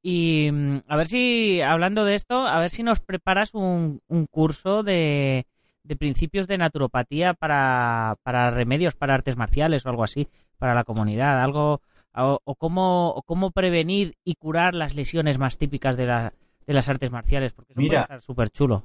[0.04, 4.28] Y mm, a ver si, hablando de esto, a ver si nos preparas un, un
[4.28, 5.48] curso de,
[5.90, 10.28] de principios de naturopatía para, para remedios, para artes marciales o algo así,
[10.60, 11.82] para la comunidad, algo,
[12.16, 16.34] o, o cómo, o cómo prevenir y curar las lesiones más típicas de, la,
[16.68, 17.92] de las artes marciales, porque eso Mira.
[17.92, 18.84] puede estar súper chulo.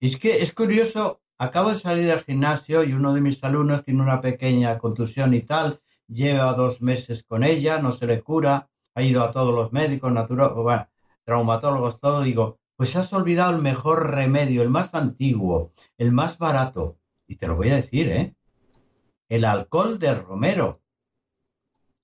[0.00, 4.02] Es que es curioso, acabo de salir del gimnasio y uno de mis alumnos tiene
[4.02, 9.02] una pequeña contusión y tal, lleva dos meses con ella, no se le cura, ha
[9.02, 10.88] ido a todos los médicos, naturólogos, bueno,
[11.24, 16.98] traumatólogos, todo, digo, pues has olvidado el mejor remedio, el más antiguo, el más barato,
[17.26, 18.34] y te lo voy a decir, ¿eh?
[19.28, 20.80] El alcohol de romero,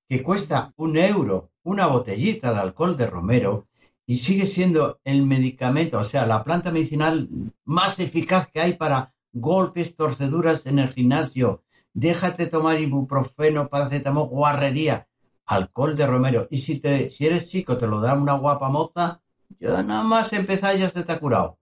[0.08, 3.68] que cuesta un euro una botellita de alcohol de romero
[4.06, 7.28] y sigue siendo el medicamento, o sea, la planta medicinal
[7.64, 11.62] más eficaz que hay para golpes, torceduras en el gimnasio.
[11.94, 15.06] Déjate tomar ibuprofeno, paracetamol, guarrería,
[15.46, 16.48] alcohol de romero.
[16.50, 19.21] Y si, te, si eres chico, te lo da una guapa moza,
[19.60, 21.58] ya nada más empezar ya se te ha curado.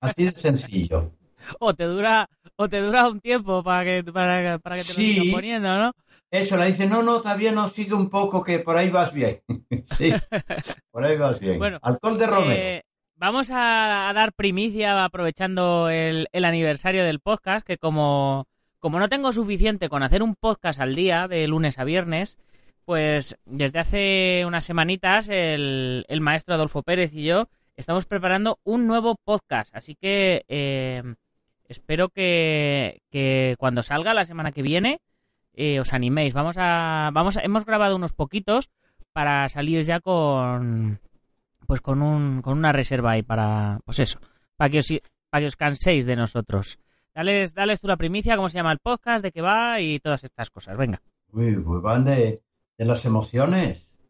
[0.00, 1.12] Así de sencillo.
[1.58, 5.14] O te dura, o te dura un tiempo para que, para, para que te Sí.
[5.16, 5.92] lo sigan poniendo, ¿no?
[6.30, 9.40] Eso, le dice, no, no, todavía no, sigue un poco, que por ahí vas bien.
[9.82, 10.12] sí,
[10.90, 11.58] por ahí vas bien.
[11.58, 12.52] Bueno, alcohol de romero.
[12.62, 12.82] Eh,
[13.16, 18.46] vamos a, a dar primicia aprovechando el, el aniversario del podcast, que como,
[18.78, 22.38] como no tengo suficiente con hacer un podcast al día, de lunes a viernes,
[22.90, 29.14] pues desde hace unas semanitas el, maestro Adolfo Pérez y yo estamos preparando un nuevo
[29.14, 29.72] podcast.
[29.76, 31.00] Así que eh,
[31.68, 35.00] espero que, cuando salga la semana que viene
[35.54, 36.34] eh, os animéis.
[36.34, 38.72] Vamos a, vamos a- hemos grabado unos poquitos
[39.12, 40.98] para salir ya con
[41.68, 44.18] pues con un con una reserva ahí para pues eso,
[44.56, 44.88] para que os
[45.30, 46.76] para que os canséis de nosotros.
[47.14, 50.24] Dales, dales tú la primicia, cómo se llama el podcast, de qué va y todas
[50.24, 50.76] estas cosas.
[50.76, 51.00] Venga.
[51.32, 52.42] Pues van de,
[52.80, 54.00] de las emociones.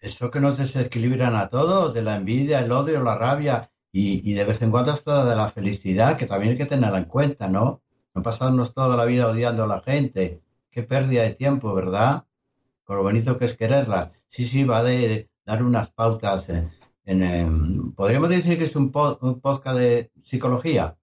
[0.00, 4.34] Eso que nos desequilibran a todos, de la envidia, el odio, la rabia y, y
[4.34, 7.48] de vez en cuando hasta de la felicidad, que también hay que tenerla en cuenta,
[7.48, 7.80] ¿no?
[8.12, 10.40] No pasarnos toda la vida odiando a la gente.
[10.70, 12.24] Qué pérdida de tiempo, ¿verdad?
[12.82, 14.10] Con lo bonito que es quererla.
[14.26, 16.48] Sí, sí, va de, de dar unas pautas.
[16.48, 16.70] En,
[17.06, 20.96] en, em, Podríamos decir que es un, po- un podcast de psicología.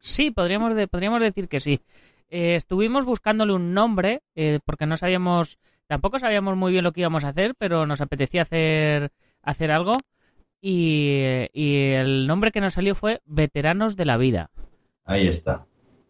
[0.00, 1.80] Sí, podríamos, de- podríamos decir que sí.
[2.28, 7.00] Eh, estuvimos buscándole un nombre eh, porque no sabíamos, tampoco sabíamos muy bien lo que
[7.00, 9.12] íbamos a hacer, pero nos apetecía hacer,
[9.42, 9.98] hacer algo
[10.60, 14.50] y, y el nombre que nos salió fue Veteranos de la Vida.
[15.04, 15.66] Ahí está.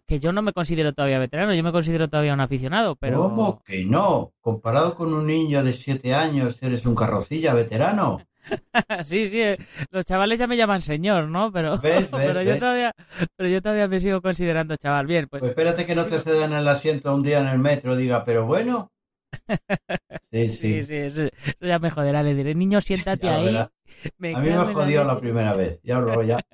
[0.07, 3.23] Que yo no me considero todavía veterano, yo me considero todavía un aficionado, pero...
[3.23, 4.33] ¿Cómo que no?
[4.41, 8.21] Comparado con un niño de siete años, eres un carrocilla veterano.
[9.03, 9.57] sí, sí, eh,
[9.91, 11.53] los chavales ya me llaman señor, ¿no?
[11.53, 12.93] Pero, ¿Ves, ves, pero, yo todavía,
[13.37, 15.07] pero yo todavía me sigo considerando chaval.
[15.07, 17.97] Bien, pues Pues espérate que no te cedan el asiento un día en el metro,
[17.97, 18.91] diga, pero bueno.
[20.31, 20.83] Sí, sí, sí.
[20.85, 22.23] sí, eso, eso ya me joderá.
[22.23, 23.57] Le diré, niño, siéntate Ya ahí.
[24.19, 25.21] Me A mí me jodió la leche".
[25.21, 25.81] primera vez.
[25.83, 26.39] Ya luego ya.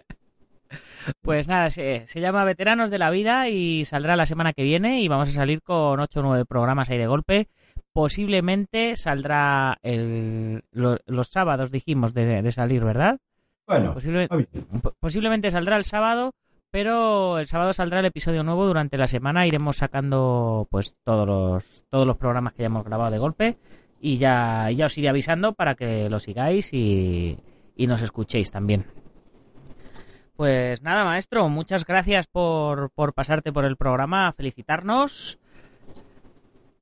[1.22, 5.00] Pues nada, se, se llama Veteranos de la Vida y saldrá la semana que viene
[5.00, 7.48] y vamos a salir con 8 o 9 programas ahí de golpe
[7.94, 13.18] posiblemente saldrá el, lo- los sábados, dijimos, de, de salir, ¿verdad?
[13.66, 14.48] Bueno, Posible- está bien.
[14.82, 16.32] po- posiblemente saldrá el sábado,
[16.70, 19.46] pero el sábado saldrá el episodio nuevo durante la semana.
[19.46, 23.58] Iremos sacando pues todos los todos los programas que hayamos grabado de golpe
[24.00, 27.38] y ya, ya os iré avisando para que lo sigáis y,
[27.76, 28.86] y nos escuchéis también.
[30.36, 35.38] Pues nada, maestro, muchas gracias por, por pasarte por el programa, a felicitarnos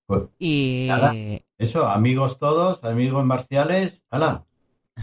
[0.06, 1.14] Pues, y Nada.
[1.58, 4.44] Eso, amigos todos, amigos marciales, hala.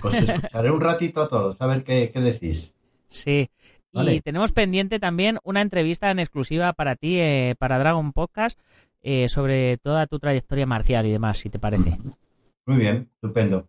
[0.04, 2.76] Os escucharé un ratito a todos, a ver qué, qué decís.
[3.08, 3.50] Sí.
[3.94, 8.60] Y tenemos pendiente también una entrevista en exclusiva para ti, eh, para Dragon Podcast,
[9.04, 11.98] eh, sobre toda tu trayectoria marcial y demás, si te parece.
[12.66, 13.68] Muy bien, estupendo.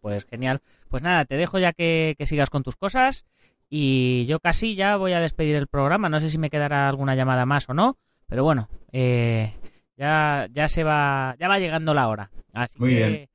[0.00, 0.62] Pues genial.
[0.88, 3.24] Pues nada, te dejo ya que, que sigas con tus cosas
[3.68, 6.08] y yo casi ya voy a despedir el programa.
[6.08, 9.52] No sé si me quedará alguna llamada más o no, pero bueno, eh,
[9.96, 12.30] ya, ya se va, ya va llegando la hora.
[12.52, 13.28] Así Muy que bien.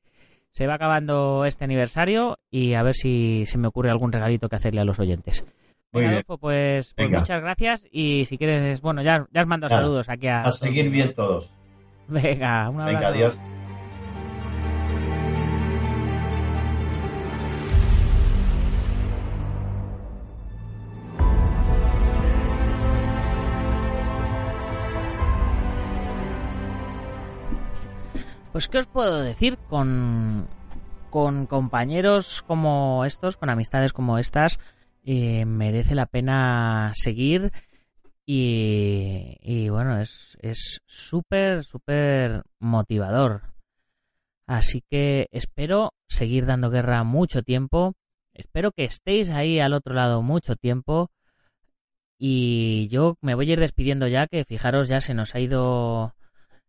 [0.51, 4.55] se va acabando este aniversario y a ver si se me ocurre algún regalito que
[4.55, 5.45] hacerle a los oyentes.
[5.93, 6.23] Muy Venga, bien.
[6.25, 10.07] Adolfo, pues, pues muchas gracias y si quieres, bueno, ya, ya os mando Nada, saludos
[10.07, 10.39] aquí a...
[10.39, 11.53] A seguir bien todos.
[12.07, 12.97] Venga, un abrazo.
[12.97, 13.39] Venga, adiós.
[28.53, 29.57] Pues, ¿qué os puedo decir?
[29.69, 30.47] Con,
[31.09, 34.59] con compañeros como estos, con amistades como estas,
[35.03, 37.51] merece la pena seguir.
[38.25, 43.41] Y, bueno, es es súper, súper motivador.
[44.47, 47.93] Así que espero seguir dando guerra mucho tiempo.
[48.33, 51.09] Espero que estéis ahí al otro lado mucho tiempo.
[52.17, 56.13] Y yo me voy a ir despidiendo ya, que fijaros, ya se nos ha ido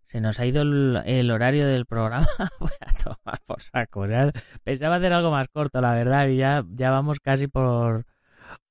[0.06, 2.28] se nos ha ido el, el horario del programa.
[2.60, 4.06] Voy a tomar por saco.
[4.06, 4.30] ya.
[4.62, 8.04] Pensaba hacer algo más corto, la verdad, y ya, ya vamos casi por,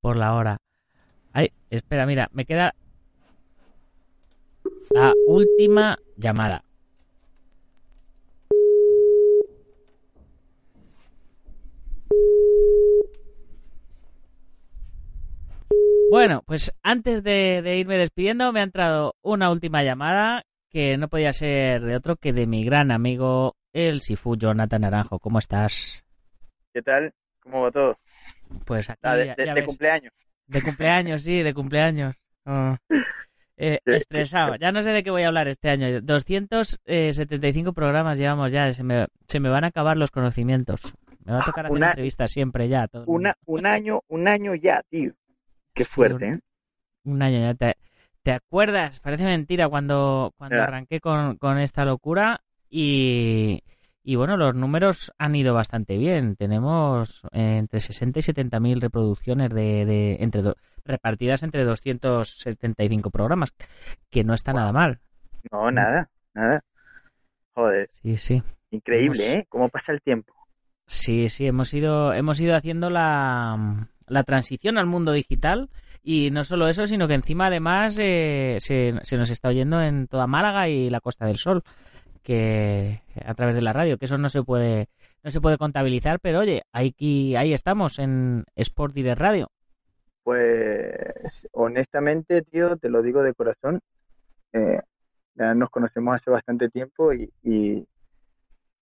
[0.01, 0.57] por la hora.
[1.33, 2.75] Ay, espera, mira, me queda
[4.91, 6.63] la última llamada.
[16.09, 21.07] Bueno, pues antes de, de irme despidiendo, me ha entrado una última llamada que no
[21.07, 25.19] podía ser de otro que de mi gran amigo, el Sifu Jonathan Naranjo.
[25.19, 26.03] ¿Cómo estás?
[26.73, 27.13] ¿Qué tal?
[27.41, 27.97] ¿Cómo va todo?
[28.65, 29.67] Pues aquí Ah, de, ya- de- ya de ves.
[29.67, 30.13] cumpleaños.
[30.47, 32.15] De cumpleaños, sí, de cumpleaños.
[32.45, 32.75] Oh.
[33.57, 33.91] Eh, Sí.
[33.93, 34.55] estresado.
[34.55, 36.01] Ya no sé de qué voy a hablar este año.
[36.01, 38.71] 275 programas llevamos ya.
[38.73, 40.81] Se me, se me van a acabar los conocimientos.
[41.25, 42.87] Me va a tocar hacer Una- entrevistas siempre ya.
[42.87, 43.03] todo.
[43.07, 45.13] Una, un año, un año ya, tío.
[45.73, 46.39] Qué Sí, fuerte, un- ¿eh?
[47.03, 47.53] Un año ya.
[47.53, 47.77] ¿Te,
[48.23, 48.99] te acuerdas?
[48.99, 53.63] Parece mentira cuando, cuando arranqué con, con esta locura y,
[54.03, 56.35] y bueno, los números han ido bastante bien.
[56.35, 63.53] Tenemos entre 60 y 70 mil reproducciones de, de entre do- repartidas entre 275 programas,
[64.09, 64.99] que no está nada mal.
[65.51, 66.63] No, nada, nada.
[67.53, 68.43] Joder, Sí, sí.
[68.71, 69.45] increíble, Hemos- ¿eh?
[69.49, 70.33] ¿Cómo pasa el tiempo?
[70.87, 75.69] Sí, sí, hemos ido, hemos ido haciendo la, la transición al mundo digital
[76.03, 80.07] y no solo eso, sino que encima además eh, se, se nos está oyendo en
[80.07, 81.63] toda Málaga y la Costa del Sol,
[82.23, 84.87] que a través de la radio, que eso no se puede,
[85.23, 86.93] no se puede contabilizar, pero oye, ahí,
[87.35, 89.51] ahí estamos en Sport Direct Radio.
[90.23, 93.79] Pues honestamente, tío, te lo digo de corazón,
[94.53, 94.79] eh,
[95.35, 97.87] ya nos conocemos hace bastante tiempo y, y,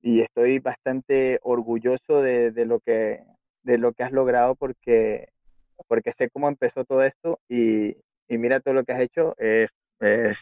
[0.01, 3.23] y estoy bastante orgulloso de, de lo que
[3.63, 5.29] de lo que has logrado porque
[5.87, 9.69] porque sé cómo empezó todo esto y, y mira todo lo que has hecho es,
[9.99, 10.37] es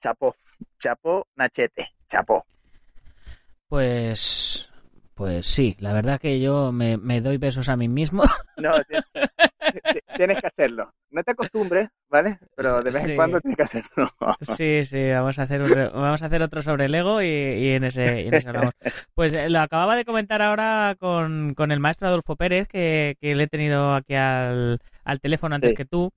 [0.00, 0.36] chapo,
[0.80, 2.44] chapo, nachete, chapo.
[3.68, 4.70] Pues,
[5.14, 8.22] pues sí, la verdad que yo me, me doy besos a mí mismo.
[8.56, 9.20] No, ti-
[9.92, 10.92] ti- tienes que hacerlo.
[11.10, 12.38] No te acostumbres, ¿vale?
[12.56, 13.10] Pero de vez Sí.
[13.10, 14.08] en cuando tienes que hacerlo.
[14.56, 17.26] Sí, sí, vamos a hacer, un re- vamos a hacer otro sobre el ego y,
[17.26, 18.74] y en, ese, y en ese hablamos.
[19.14, 23.34] Pues eh, lo acababa de comentar ahora con, con el maestro Adolfo Pérez, que, que
[23.34, 25.76] le he tenido aquí al, al teléfono antes Sí.
[25.76, 26.12] que tú,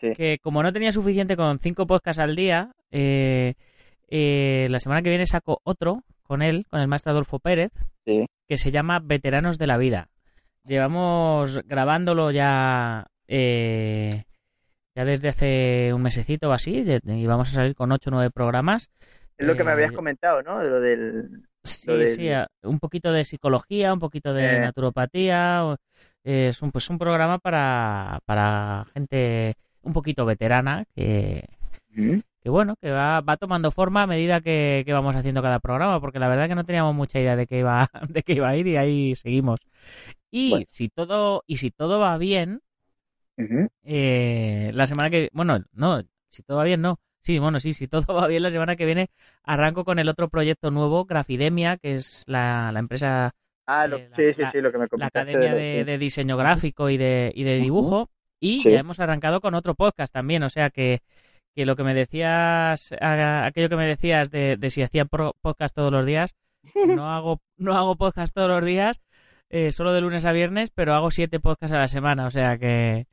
[0.00, 0.12] Sí.
[0.16, 3.54] que como no tenía suficiente con cinco podcasts al día, eh,
[4.08, 7.70] eh, la semana que viene saco otro con él, con el maestro Adolfo Pérez,
[8.06, 8.26] Sí.
[8.48, 10.08] que se llama Veteranos de la Vida.
[10.64, 14.24] Llevamos grabándolo ya, eh,
[14.94, 18.30] ya desde hace un mesecito o así, y vamos a salir con ocho o nueve
[18.30, 18.88] programas.
[19.38, 20.58] Es lo que me Eh, habías comentado, ¿no?
[20.58, 21.42] De lo del...
[21.64, 22.28] Sí, Lo del- sí,
[22.62, 24.60] un poquito de psicología, un poquito de Eh.
[24.60, 25.76] naturopatía.
[26.22, 31.44] eh, es un, pues un programa para, para gente un poquito veterana que,
[31.94, 32.20] ¿Mm?
[32.42, 36.00] que bueno, que va, va tomando forma a medida que, que, vamos haciendo cada programa,
[36.00, 38.56] porque la verdad que no teníamos mucha idea de que iba, de que iba a
[38.56, 39.60] ir y ahí seguimos.
[40.30, 40.66] Y Bueno.
[40.68, 42.60] si todo, y si todo va bien,
[43.84, 46.98] eh, la semana que, bueno, no, si todo va bien, no.
[47.22, 49.08] Sí, bueno, sí, si todo va bien, la semana que viene
[49.42, 53.32] arranco con el otro proyecto nuevo, Grafidemia, que es la, la empresa,
[53.66, 55.20] Ah, lo- Eh, la- sí, sí, la- sí, lo que me la comentaste.
[55.20, 55.84] Academia de- de, sí.
[55.84, 57.58] de Diseño Gráfico y de, y de.
[57.58, 58.08] Dibujo.
[58.40, 58.70] Y Sí.
[58.72, 61.00] ya hemos arrancado con otro podcast también, o sea que,
[61.54, 65.92] que lo que me decías, aquello que me decías de, de si hacía podcast todos
[65.92, 66.34] los días,
[66.86, 69.00] no hago, no hago podcast todos los días,
[69.50, 72.56] eh, solo de lunes a viernes, pero hago siete podcasts a la semana, o sea
[72.58, 73.06] que...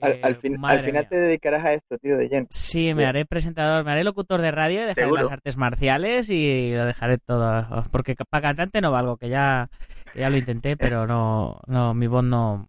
[0.00, 1.08] Al, que, al fin- al final mía.
[1.08, 2.46] te dedicarás a esto, tío, de lleno.
[2.50, 5.22] Sí, me haré presentador, me haré locutor de radio y dejaré Seguro.
[5.22, 7.84] las artes marciales y lo dejaré todo.
[7.92, 9.70] Porque para cantante no valgo, que ya,
[10.12, 12.68] que ya lo intenté, pero no, no, mi voz no.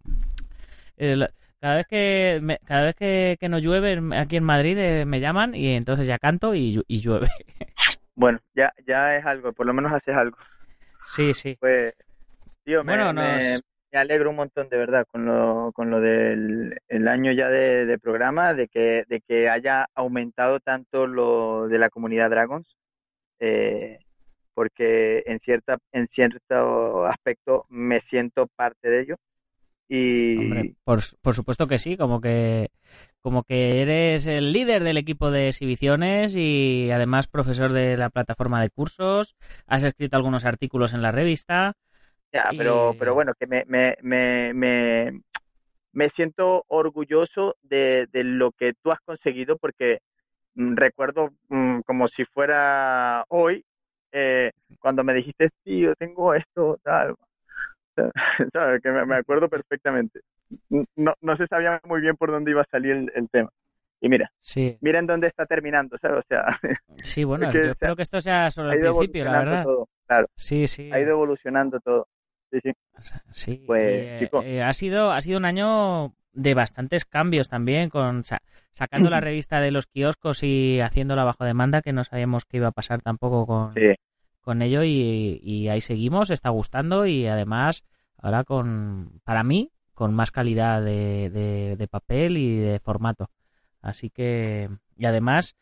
[0.97, 1.27] Eh,
[1.65, 5.19] cada vez que me- cada vez que, que no llueve aquí en Madrid eh, me
[5.19, 7.27] llaman y entonces ya canto y, y llueve.
[8.13, 10.37] Bueno, ya, ya es algo, por lo menos haces algo.
[11.07, 11.57] Sí, sí.
[11.59, 11.95] Pues,
[12.63, 15.99] tío, me, Bueno, me- nos- me alegro un montón de verdad con lo, con lo
[15.99, 21.67] del el año ya de, de programa, de que, de que haya aumentado tanto lo
[21.67, 22.77] de la comunidad Dragons,
[23.39, 23.97] eh,
[24.53, 29.15] porque en cierta, en cierto aspecto me siento parte de ello.
[29.89, 32.69] Y Hombre, por, por supuesto que sí, como que
[33.21, 38.61] como que eres el líder del equipo de exhibiciones y además profesor de la plataforma
[38.61, 41.73] de cursos, has escrito algunos artículos en la revista.
[42.31, 45.21] Ya, Y- pero, pero bueno, que me, me, me, me,
[45.93, 49.99] me siento orgulloso de, de lo que tú has conseguido porque
[50.55, 53.65] mm, recuerdo mm, como si fuera hoy,
[54.13, 57.15] eh, cuando me dijiste, tío, tengo esto, tal.
[58.53, 58.81] ¿Sabes?
[58.81, 60.21] Que me, acuerdo perfectamente.
[60.95, 63.49] No, no se sabía muy bien por dónde iba a salir el, el tema.
[64.01, 66.19] Y mira, Sí, mira en dónde está terminando, ¿sabes?
[66.19, 66.45] O sea,
[67.03, 69.63] sí, bueno, yo espero que esto sea solo el principio, la verdad.
[69.63, 69.87] todo.
[70.05, 70.91] Claro, Sí, sí.
[70.93, 72.07] ha ido evolucionando todo.
[72.51, 72.71] Sí, sí.
[73.31, 74.41] Sí, Pues, eh, chico.
[74.43, 78.41] eh, ha sido ha sido un año de bastantes cambios también con sa-
[78.71, 82.67] sacando la revista de los kioscos y haciéndola bajo demanda que no sabíamos qué iba
[82.67, 83.95] a pasar tampoco con, Sí.
[84.45, 87.83] Con ello y, y ahí seguimos, está gustando y además
[88.17, 93.29] ahora con, para mí, con más calidad de, de- de papel y de formato.
[93.81, 95.55] Así que, y además,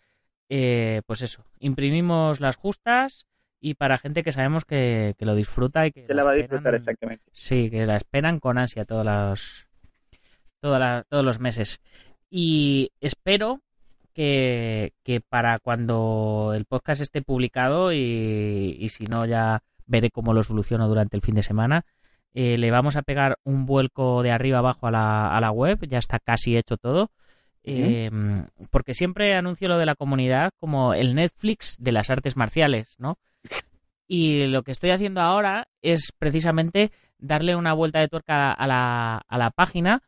[0.49, 3.25] eh, pues eso, imprimimos las justas
[3.59, 6.35] y para gente que sabemos que, que lo disfruta y que Se la va a
[6.35, 7.25] esperan- disfrutar exactamente.
[7.33, 9.67] Sí, que la esperan con ansia todos los,
[10.59, 11.81] todas la- todos los meses.
[12.29, 13.61] Y espero
[14.13, 20.33] que, que para cuando el podcast esté publicado y, y si no ya veré cómo
[20.33, 21.85] lo soluciono durante el fin de semana,
[22.33, 25.85] eh, le vamos a pegar un vuelco de arriba abajo a la, a la web,
[25.87, 27.11] ya está casi hecho todo.
[27.65, 28.11] Eh,
[28.71, 33.17] porque siempre anuncio lo de la comunidad como el Netflix de las artes marciales, ¿no?
[34.05, 39.23] Y lo que estoy haciendo ahora es precisamente darle una vuelta de tuerca a la,
[39.27, 40.03] a la página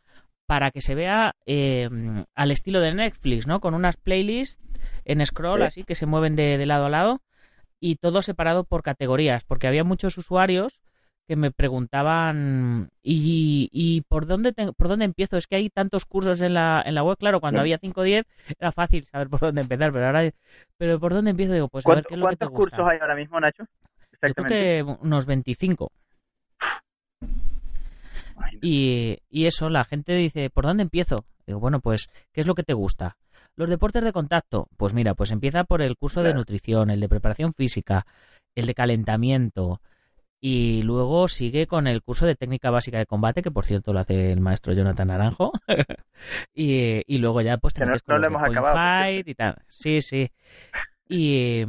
[0.46, 1.90] para que se vea eh,
[2.36, 3.60] al estilo de Netflix, ¿no?
[3.60, 4.62] Con unas playlists
[5.06, 5.66] en scroll Sí.
[5.66, 7.22] así que se mueven de, de lado a lado
[7.80, 10.80] y todo separado por categorías, porque había muchos usuarios
[11.28, 16.06] que me preguntaban y, y por dónde te- por dónde empiezo es que hay tantos
[16.06, 17.62] cursos en la, en la web claro cuando Sí.
[17.62, 18.26] había 5 o 10
[18.60, 20.30] era fácil saber por dónde empezar pero ahora
[20.78, 22.60] pero por dónde empiezo digo pues a ver ¿Cuánto- qué es lo que te ¿Cuántos
[22.60, 23.64] gusta cursos hay ahora mismo, Nacho?
[23.64, 23.68] yo
[24.20, 24.56] creo Exactamente.
[24.56, 25.92] que unos 25
[28.62, 31.26] y, y eso, la gente dice, ¿por dónde empiezo?
[31.46, 33.18] Digo, bueno, pues, ¿qué es lo que te gusta?
[33.56, 37.10] Los deportes de contacto, pues mira, pues empieza por el curso de nutrición, el de
[37.10, 38.06] preparación física,
[38.56, 39.82] el de calentamiento,
[40.42, 44.00] y luego sigue con el curso de técnica básica de combate, que por cierto lo
[44.00, 45.52] hace el maestro Jonathan Naranjo,
[46.54, 49.56] y, y luego ya pues te no- no lo hemos acabado, fight y tal.
[49.70, 50.30] Sí, sí.
[51.08, 51.64] Y,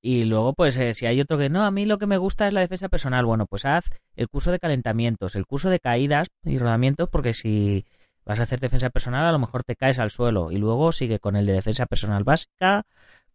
[0.00, 2.46] y luego, pues, eh, si hay otro que no, a mí lo que me gusta
[2.46, 3.24] es la defensa personal.
[3.24, 3.84] Bueno, pues haz
[4.14, 7.84] el curso de calentamientos, el curso de caídas y rodamientos, porque si
[8.24, 10.52] vas a hacer defensa personal, a lo mejor te caes al suelo.
[10.52, 12.84] Y luego sigue con el de defensa personal básica,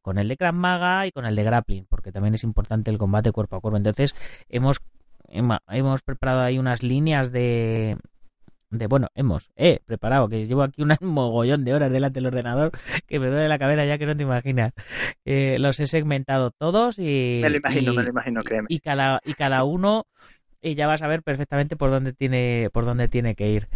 [0.02, 2.98] con el de Krav Maga y con el de grappling, porque también es importante el
[2.98, 3.78] combate cuerpo a cuerpo.
[3.78, 4.16] Entonces,
[4.50, 4.80] hemos,
[5.28, 7.98] hemos preparado ahí unas líneas de.
[8.78, 12.72] De, bueno, hemos, he preparado, que llevo aquí un mogollón de horas delante del ordenador
[13.08, 14.74] que me duele la cabeza ya que no te imaginas.
[15.26, 17.40] Eh, los he segmentado todos y.
[17.42, 18.68] Me lo imagino, y- me lo imagino, créeme.
[18.70, 20.06] y cada y cada uno
[20.62, 23.68] eh, ya va a saber perfectamente por dónde tiene por dónde tiene que ir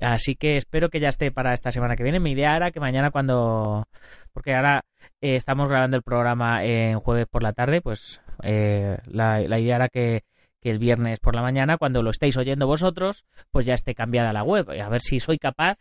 [0.00, 2.80] así que espero que ya esté para esta semana que viene mi idea era que
[2.80, 3.86] mañana cuando
[4.32, 4.84] porque ahora
[5.20, 9.76] eh, estamos grabando el programa en jueves por la tarde pues eh, la, la idea
[9.76, 10.24] era que
[10.60, 14.32] que el viernes por la mañana, cuando lo estéis oyendo vosotros, pues ya esté cambiada
[14.32, 14.70] la web.
[14.70, 15.78] A ver si soy capaz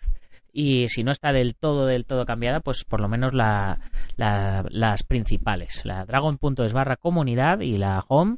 [0.52, 3.80] y si no está del todo, del todo cambiada, pues por lo menos la,
[4.18, 8.38] las principales, la dragon.es barra comunidad y la home.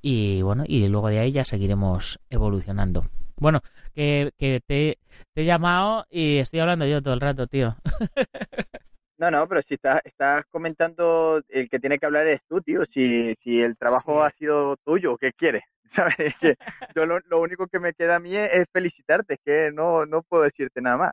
[0.00, 3.04] Y bueno, y luego de ahí ya seguiremos evolucionando.
[3.36, 3.60] Bueno,
[3.94, 4.98] que, que te,
[5.34, 7.76] he llamado y estoy hablando yo todo el rato, tío.
[9.16, 12.84] No, no, pero si estás, estás comentando, el que tiene que hablar es tú, tío.
[12.84, 15.62] Si, si el trabajo ha sido tuyo, ¿qué quieres?
[15.84, 16.34] ¿Sabes?
[16.40, 16.56] Que
[16.96, 20.22] yo lo, lo, único que me queda a mí es, felicitarte, es que no, no
[20.22, 21.12] puedo decirte nada más.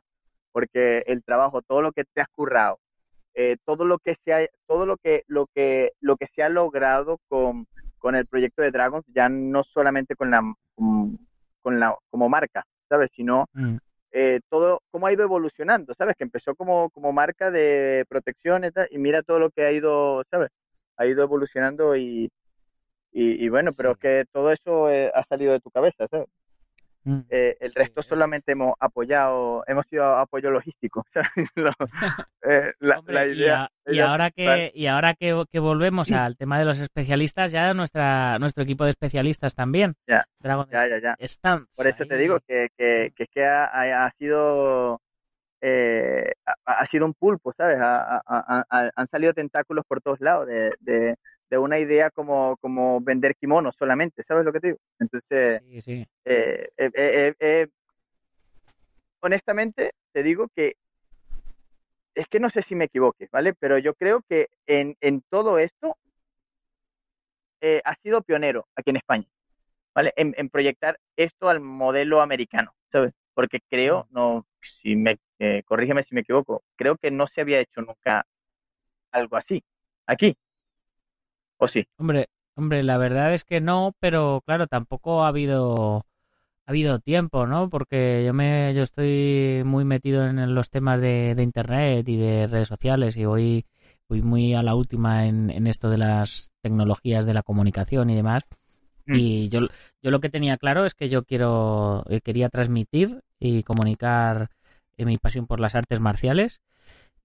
[0.50, 2.78] Porque el trabajo, todo lo que te has currado,
[3.34, 6.48] eh, todo lo que se ha, todo lo que, lo que, lo que se ha
[6.48, 7.66] logrado con,
[7.98, 10.42] con el proyecto de Dragons, ya no solamente con la,
[10.74, 13.10] con la, como marca, ¿sabes?
[13.14, 13.76] Sino mm.
[14.12, 16.16] Eh, todo, cómo ha ido evolucionando, ¿sabes?
[16.16, 20.22] Que empezó como, como marca de protección y, y mira todo lo que ha ido,
[20.30, 20.50] ¿sabes?
[20.96, 22.30] Ha ido evolucionando y,
[23.12, 26.28] y, bueno, pero que todo eso eh, ha salido de tu cabeza, ¿sabes?
[27.04, 31.04] Mm, eh, el resto solamente hemos apoyado, hemos sido apoyo logístico.
[32.44, 37.52] Eh, la, idea, y, ahora que y ahora que, volvemos al tema de los especialistas,
[37.52, 39.94] ya nuestra nuestro equipo de especialistas también.
[40.08, 45.00] Ya, ya, ya, Están Por eso te digo que, que, que, que ha, sido
[45.60, 46.32] eh,
[46.64, 47.78] ha, sido un pulpo, ¿sabes?
[47.80, 51.14] han salido tentáculos por todos lados de de
[51.58, 54.78] una idea como, como vender kimonos solamente, ¿sabes lo que te digo?
[54.98, 57.66] Entonces, sí, eh, eh, eh,
[59.20, 60.76] honestamente te digo que
[62.14, 63.54] es que no sé si me equivoque, ¿vale?
[63.54, 65.96] Pero yo creo que en, en todo esto
[67.84, 69.28] ha sido pionero aquí en España,
[69.94, 70.12] ¿vale?
[70.16, 73.12] En, en, proyectar esto al modelo americano, ¿sabes?
[73.34, 75.18] Porque creo, no, si me,
[75.64, 78.26] corrígeme si me equivoco, creo que no se había hecho nunca
[79.12, 79.62] algo así
[80.06, 80.36] aquí.
[81.62, 81.86] ¿O sí?
[81.96, 85.98] Hombre, hombre, la verdad es que no, pero claro, tampoco ha habido
[86.66, 87.70] ha habido tiempo, ¿no?
[87.70, 92.66] Porque yo me yo estoy muy metido en los temas de, internet y de redes
[92.66, 93.64] sociales y voy
[94.08, 98.16] voy muy a la última en, en esto de las tecnologías de la comunicación y
[98.16, 98.42] demás.
[99.06, 99.14] Mm.
[99.14, 99.60] Y yo,
[100.02, 104.50] yo lo que tenía claro es que yo quiero eh, quería transmitir y comunicar
[104.96, 106.60] eh, mi pasión por las artes marciales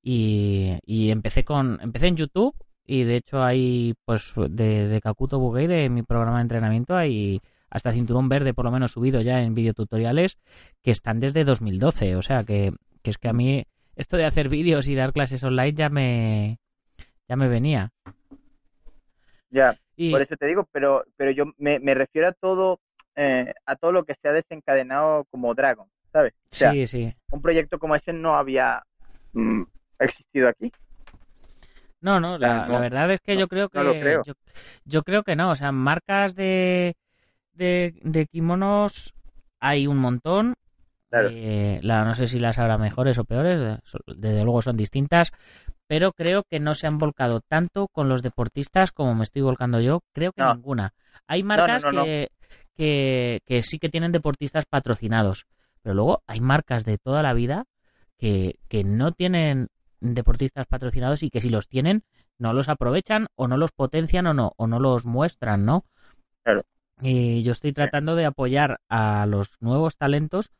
[0.03, 2.55] y, y empecé con empecé en YouTube
[2.87, 7.41] y de hecho hay pues de, de Kakuto Bugei de mi programa de entrenamiento hay
[7.69, 10.39] hasta cinturón verde por lo menos subido ya en videotutoriales
[10.81, 12.71] que están desde 2012 o sea que,
[13.03, 13.65] que es que a mí
[13.97, 16.59] esto de hacer vídeos y dar clases online ya me
[17.27, 17.91] ya me venía.
[19.49, 19.77] Ya
[20.11, 22.79] por eso te digo pero pero yo me, me refiero a todo
[23.15, 27.13] eh, a todo lo que se ha desencadenado como Dragon sabes sí sí.
[27.31, 28.83] un proyecto como ese no había
[29.33, 29.63] mm,
[29.99, 30.71] existido aquí
[32.01, 34.21] no, no, la, verdad es que yo creo que
[34.85, 36.95] Yo, creo que no, o sea, marcas de,
[37.53, 39.13] de, kimonos
[39.59, 40.55] hay un montón.
[41.11, 45.31] Eh, la, no sé si las habrá mejores o peores, desde luego son distintas,
[45.87, 49.79] pero creo que no se han volcado tanto con los deportistas como me estoy volcando
[49.79, 50.93] yo, creo que ninguna.
[51.25, 52.29] Hay marcas que,
[52.75, 55.47] que, que sí que tienen deportistas patrocinados,
[55.81, 57.65] pero luego hay marcas de toda la vida
[58.17, 59.69] que, que no tienen
[59.99, 62.03] deportistas patrocinados y que si los tienen
[62.37, 65.85] no los aprovechan o no los potencian o no o no los muestran, ¿no?
[66.43, 66.63] Claro.
[67.01, 70.51] Y yo estoy tratando de apoyar a los nuevos talentos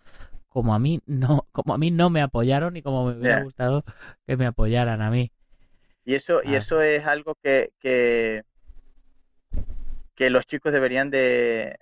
[0.50, 3.84] como a mí no como a mí no me apoyaron y como me hubiera gustado
[4.26, 5.32] que me apoyaran a mí.
[6.06, 6.58] Y eso y ah.
[6.58, 8.44] eso es algo que, que
[10.16, 11.78] que los chicos deberían de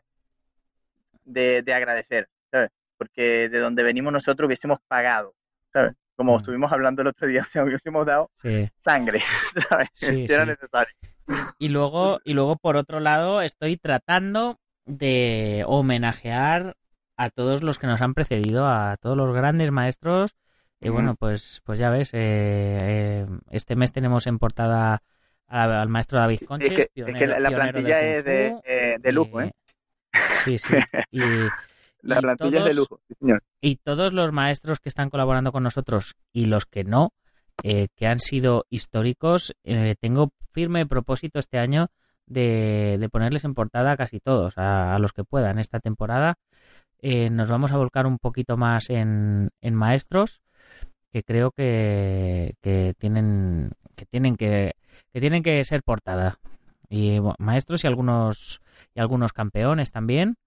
[1.24, 2.70] de, de agradecer, ¿sabes?
[2.98, 5.34] Porque de donde venimos nosotros hubiésemos pagado,
[5.74, 5.96] ¿sabes?
[6.16, 6.38] Como mm.
[6.38, 8.30] estuvimos hablando el otro día, si hubiésemos dado
[8.80, 9.22] sangre,
[9.70, 9.90] ¿sabes?
[9.94, 10.94] si era necesario.
[11.58, 16.76] Y luego, y luego, por otro lado, estoy tratando de homenajear
[17.18, 20.36] a todos los que nos han precedido, a todos los grandes maestros.
[20.82, 25.02] Y bueno, pues, pues ya ves, eh, eh, este mes tenemos en portada
[25.48, 26.90] al maestro David Conches.
[26.94, 29.52] es que, la, plantilla es de, eh, de, lujo, ¿eh?
[30.44, 30.76] Sí, sí.
[31.12, 31.22] Y,
[32.06, 33.44] La plantilla es de lujo, sí, señor.
[33.62, 37.14] Y todos los maestros que están colaborando con nosotros y los que no,
[37.64, 41.88] eh, que han sido históricos, eh, tengo firme propósito este año
[42.28, 46.36] de, ponerles en portada a casi todos, a, los que puedan esta temporada.
[47.02, 50.42] Eh, nos vamos a volcar un poquito más en, maestros
[51.12, 52.54] que creo que,
[53.00, 54.74] tienen que tienen que,
[55.12, 56.40] que tienen que ser portada
[56.90, 58.62] y maestros y algunos
[58.94, 60.38] y algunos campeones también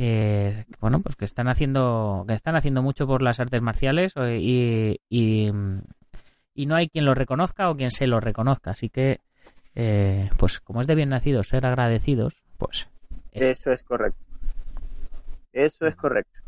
[0.00, 4.38] que bueno pues que están haciendo que están haciendo mucho por las artes marciales eh,
[4.40, 5.52] y, y,
[6.64, 9.20] no hay quien lo reconozca o quien se lo reconozca así que
[9.74, 12.88] eh, pues como es de bien nacidos ser agradecidos pues
[13.32, 14.24] eso es correcto
[15.52, 16.40] eso es correcto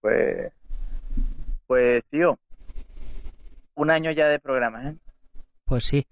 [0.00, 0.52] pues
[1.68, 2.40] pues tío
[3.76, 4.96] un año ya de programa ¿eh?
[5.66, 6.06] Pues sí.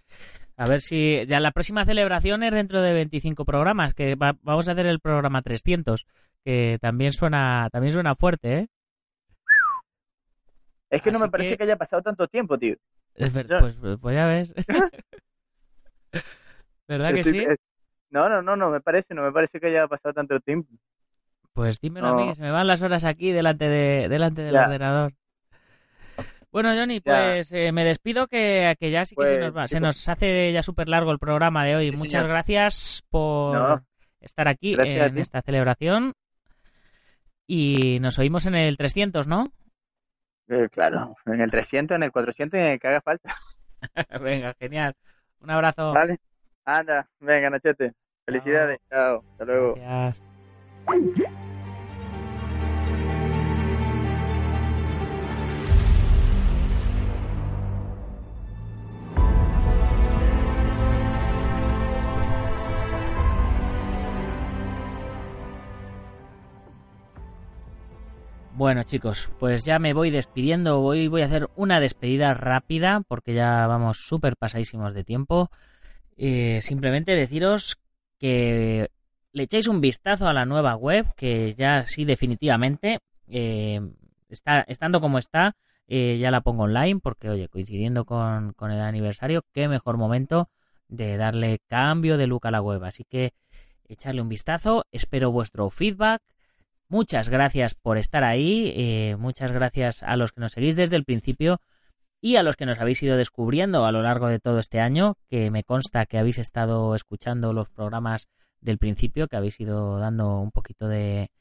[0.56, 4.68] A ver si ya la próxima celebración es dentro de 25 programas, que va- vamos
[4.68, 6.06] a hacer el programa 300,
[6.44, 8.68] que también suena también suena fuerte, ¿eh?
[10.90, 11.64] Es que no me parece que- que...
[11.64, 12.76] haya pasado tanto tiempo, tío.
[13.14, 13.58] Es ver- Ya.
[13.58, 14.52] pues, pues ya ves.
[16.86, 17.46] ¿Verdad que Estoy- sí?
[18.10, 20.70] No, no, no, no me parece, no me parece que haya pasado tanto tiempo.
[21.52, 22.28] Pues dímelo a mí, No.
[22.28, 24.64] que se me van las horas aquí delante de delante del Ya.
[24.66, 25.12] ordenador.
[26.54, 29.66] Bueno, Johnny, pues eh, me despido que, que ya sí que se, Pues, nos va.
[29.66, 29.82] se chicos.
[29.82, 31.86] nos hace ya súper largo el programa de hoy.
[31.90, 32.28] Sí, Muchas señor.
[32.28, 33.84] gracias por No.
[34.20, 36.12] estar aquí Gracias en esta celebración.
[37.48, 39.48] Y nos oímos en el 300, ¿no?
[40.48, 43.34] Eh, claro, en el 300, en el 400 y en el que haga falta.
[44.22, 44.94] Venga, genial.
[45.40, 45.92] Un abrazo.
[45.92, 46.18] Vale.
[46.64, 47.92] Anda, venga, Nachete.
[48.24, 48.78] Felicidades.
[48.88, 49.24] Chao.
[49.32, 49.74] Hasta luego.
[49.74, 51.53] Gracias.
[68.56, 73.34] Bueno chicos, pues ya me voy despidiendo, voy, voy a hacer una despedida rápida porque
[73.34, 75.50] ya vamos súper pasadísimos de tiempo.
[76.16, 77.78] Eh, simplemente deciros
[78.16, 78.92] que
[79.32, 83.80] le echéis un vistazo a la nueva web, que ya sí definitivamente eh,
[84.28, 85.56] está estando como está,
[85.88, 90.48] eh, ya la pongo online porque oye, coincidiendo con, con el aniversario, qué mejor momento
[90.86, 92.84] de darle cambio de look a la web.
[92.84, 93.32] Así que
[93.88, 96.22] echarle un vistazo, espero vuestro feedback.
[96.94, 101.04] Muchas gracias por estar ahí, eh, muchas gracias a los que nos seguís desde el
[101.04, 101.60] principio
[102.20, 105.16] y a los que nos habéis ido descubriendo a lo largo de todo este año,
[105.28, 108.28] que me consta que habéis estado escuchando los programas
[108.60, 111.32] del principio, que habéis ido dando un poquito de,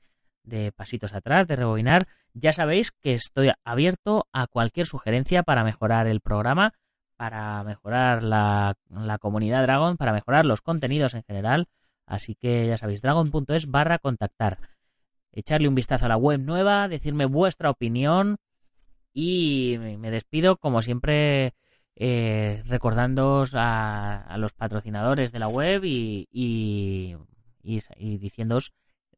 [0.41, 2.07] de pasitos atrás, de rebobinar.
[2.33, 6.73] Ya sabéis que estoy abierto a cualquier sugerencia para mejorar el programa,
[7.15, 11.67] para mejorar la, la comunidad Dragon, para mejorar los contenidos en general.
[12.07, 14.72] Así que ya sabéis, dragon.es barra contactar.
[15.33, 18.37] Echarle un vistazo a la web nueva, decirme vuestra opinión
[19.13, 21.53] y me despido como siempre
[21.95, 27.15] eh, recordándoos a, los patrocinadores de la web y, y,
[27.63, 28.19] y,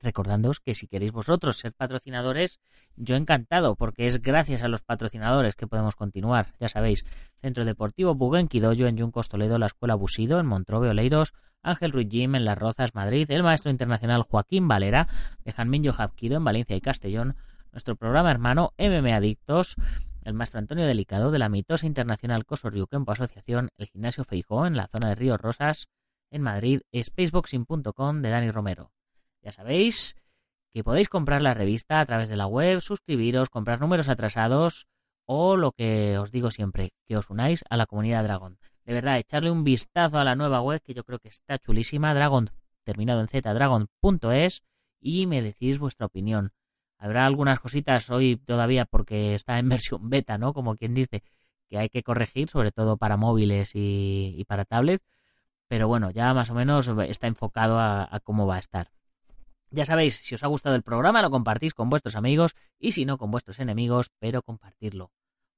[0.01, 2.59] recordándoos que si queréis vosotros ser patrocinadores,
[2.95, 6.53] yo encantado, porque es gracias a los patrocinadores que podemos continuar.
[6.59, 7.05] Ya sabéis,
[7.41, 11.33] Centro Deportivo Buguenquidoyo en Yuncos Toledo, la Escuela Busido en Montrove Oleiros,
[11.65, 15.07] Ángel Ruiz Jim en Las Rozas, Madrid, el maestro internacional Joaquín Valera
[15.43, 17.35] de Janminyo Japquido en Valencia y Castellón,
[17.71, 19.75] nuestro programa hermano MM Adictos,
[20.23, 24.77] el maestro Antonio Delicado de la mitosa internacional Coso Kempo Asociación, el gimnasio Feijó en
[24.77, 25.87] la zona de Ríos Rosas,
[26.29, 28.91] en Madrid, spaceboxing.com de Dani Romero.
[29.41, 30.15] Ya sabéis
[30.71, 34.87] que podéis comprar la revista a través de la web, suscribiros, comprar números atrasados
[35.25, 38.59] o lo que os digo siempre, que os unáis a la comunidad Dragon.
[38.85, 42.13] De verdad, echarle un vistazo a la nueva web que yo creo que está chulísima,
[42.13, 42.51] Dragon,
[42.83, 44.61] terminado en z,
[45.01, 46.53] y me decís vuestra opinión.
[46.97, 50.53] Habrá algunas cositas hoy todavía porque está en versión beta, ¿no?
[50.53, 51.23] Como quien dice,
[51.67, 55.03] que hay que corregir, sobre todo para móviles y, y para tablets.
[55.67, 58.91] Pero bueno, ya más o menos está enfocado a, a cómo va a estar.
[59.71, 63.05] Ya sabéis, si os ha gustado el programa, lo compartís con vuestros amigos y si
[63.05, 65.11] no, con vuestros enemigos, pero compartirlo.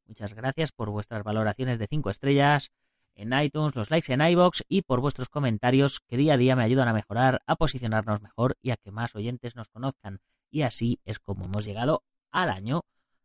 [0.06, 2.72] Muchas gracias por vuestras valoraciones de 5 estrellas
[3.18, 6.64] en iTunes, los likes en iBox y por vuestros comentarios que día a día me
[6.64, 10.20] ayudan a mejorar, a posicionarnos mejor y a que más oyentes nos conozcan.
[10.50, 12.82] Y así es como hemos llegado al año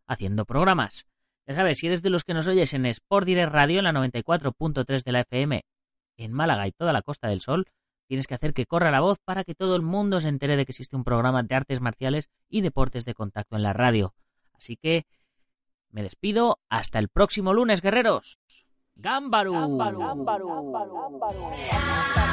[0.07, 1.07] haciendo programas.
[1.47, 3.93] Ya sabes, si eres de los que nos oyes en Sport Direct Radio en la
[3.93, 5.65] 94.3 de la FM
[6.17, 7.67] en Málaga y toda la Costa del Sol,
[8.09, 10.65] tienes que hacer que corra la voz para que todo el mundo se entere de
[10.65, 14.15] que existe un programa de artes marciales y deportes de contacto en la radio.
[14.55, 15.05] Así que
[15.91, 18.39] me despido hasta el próximo lunes, guerreros.
[19.01, 19.53] 頑張ろ
[22.29, 22.32] う。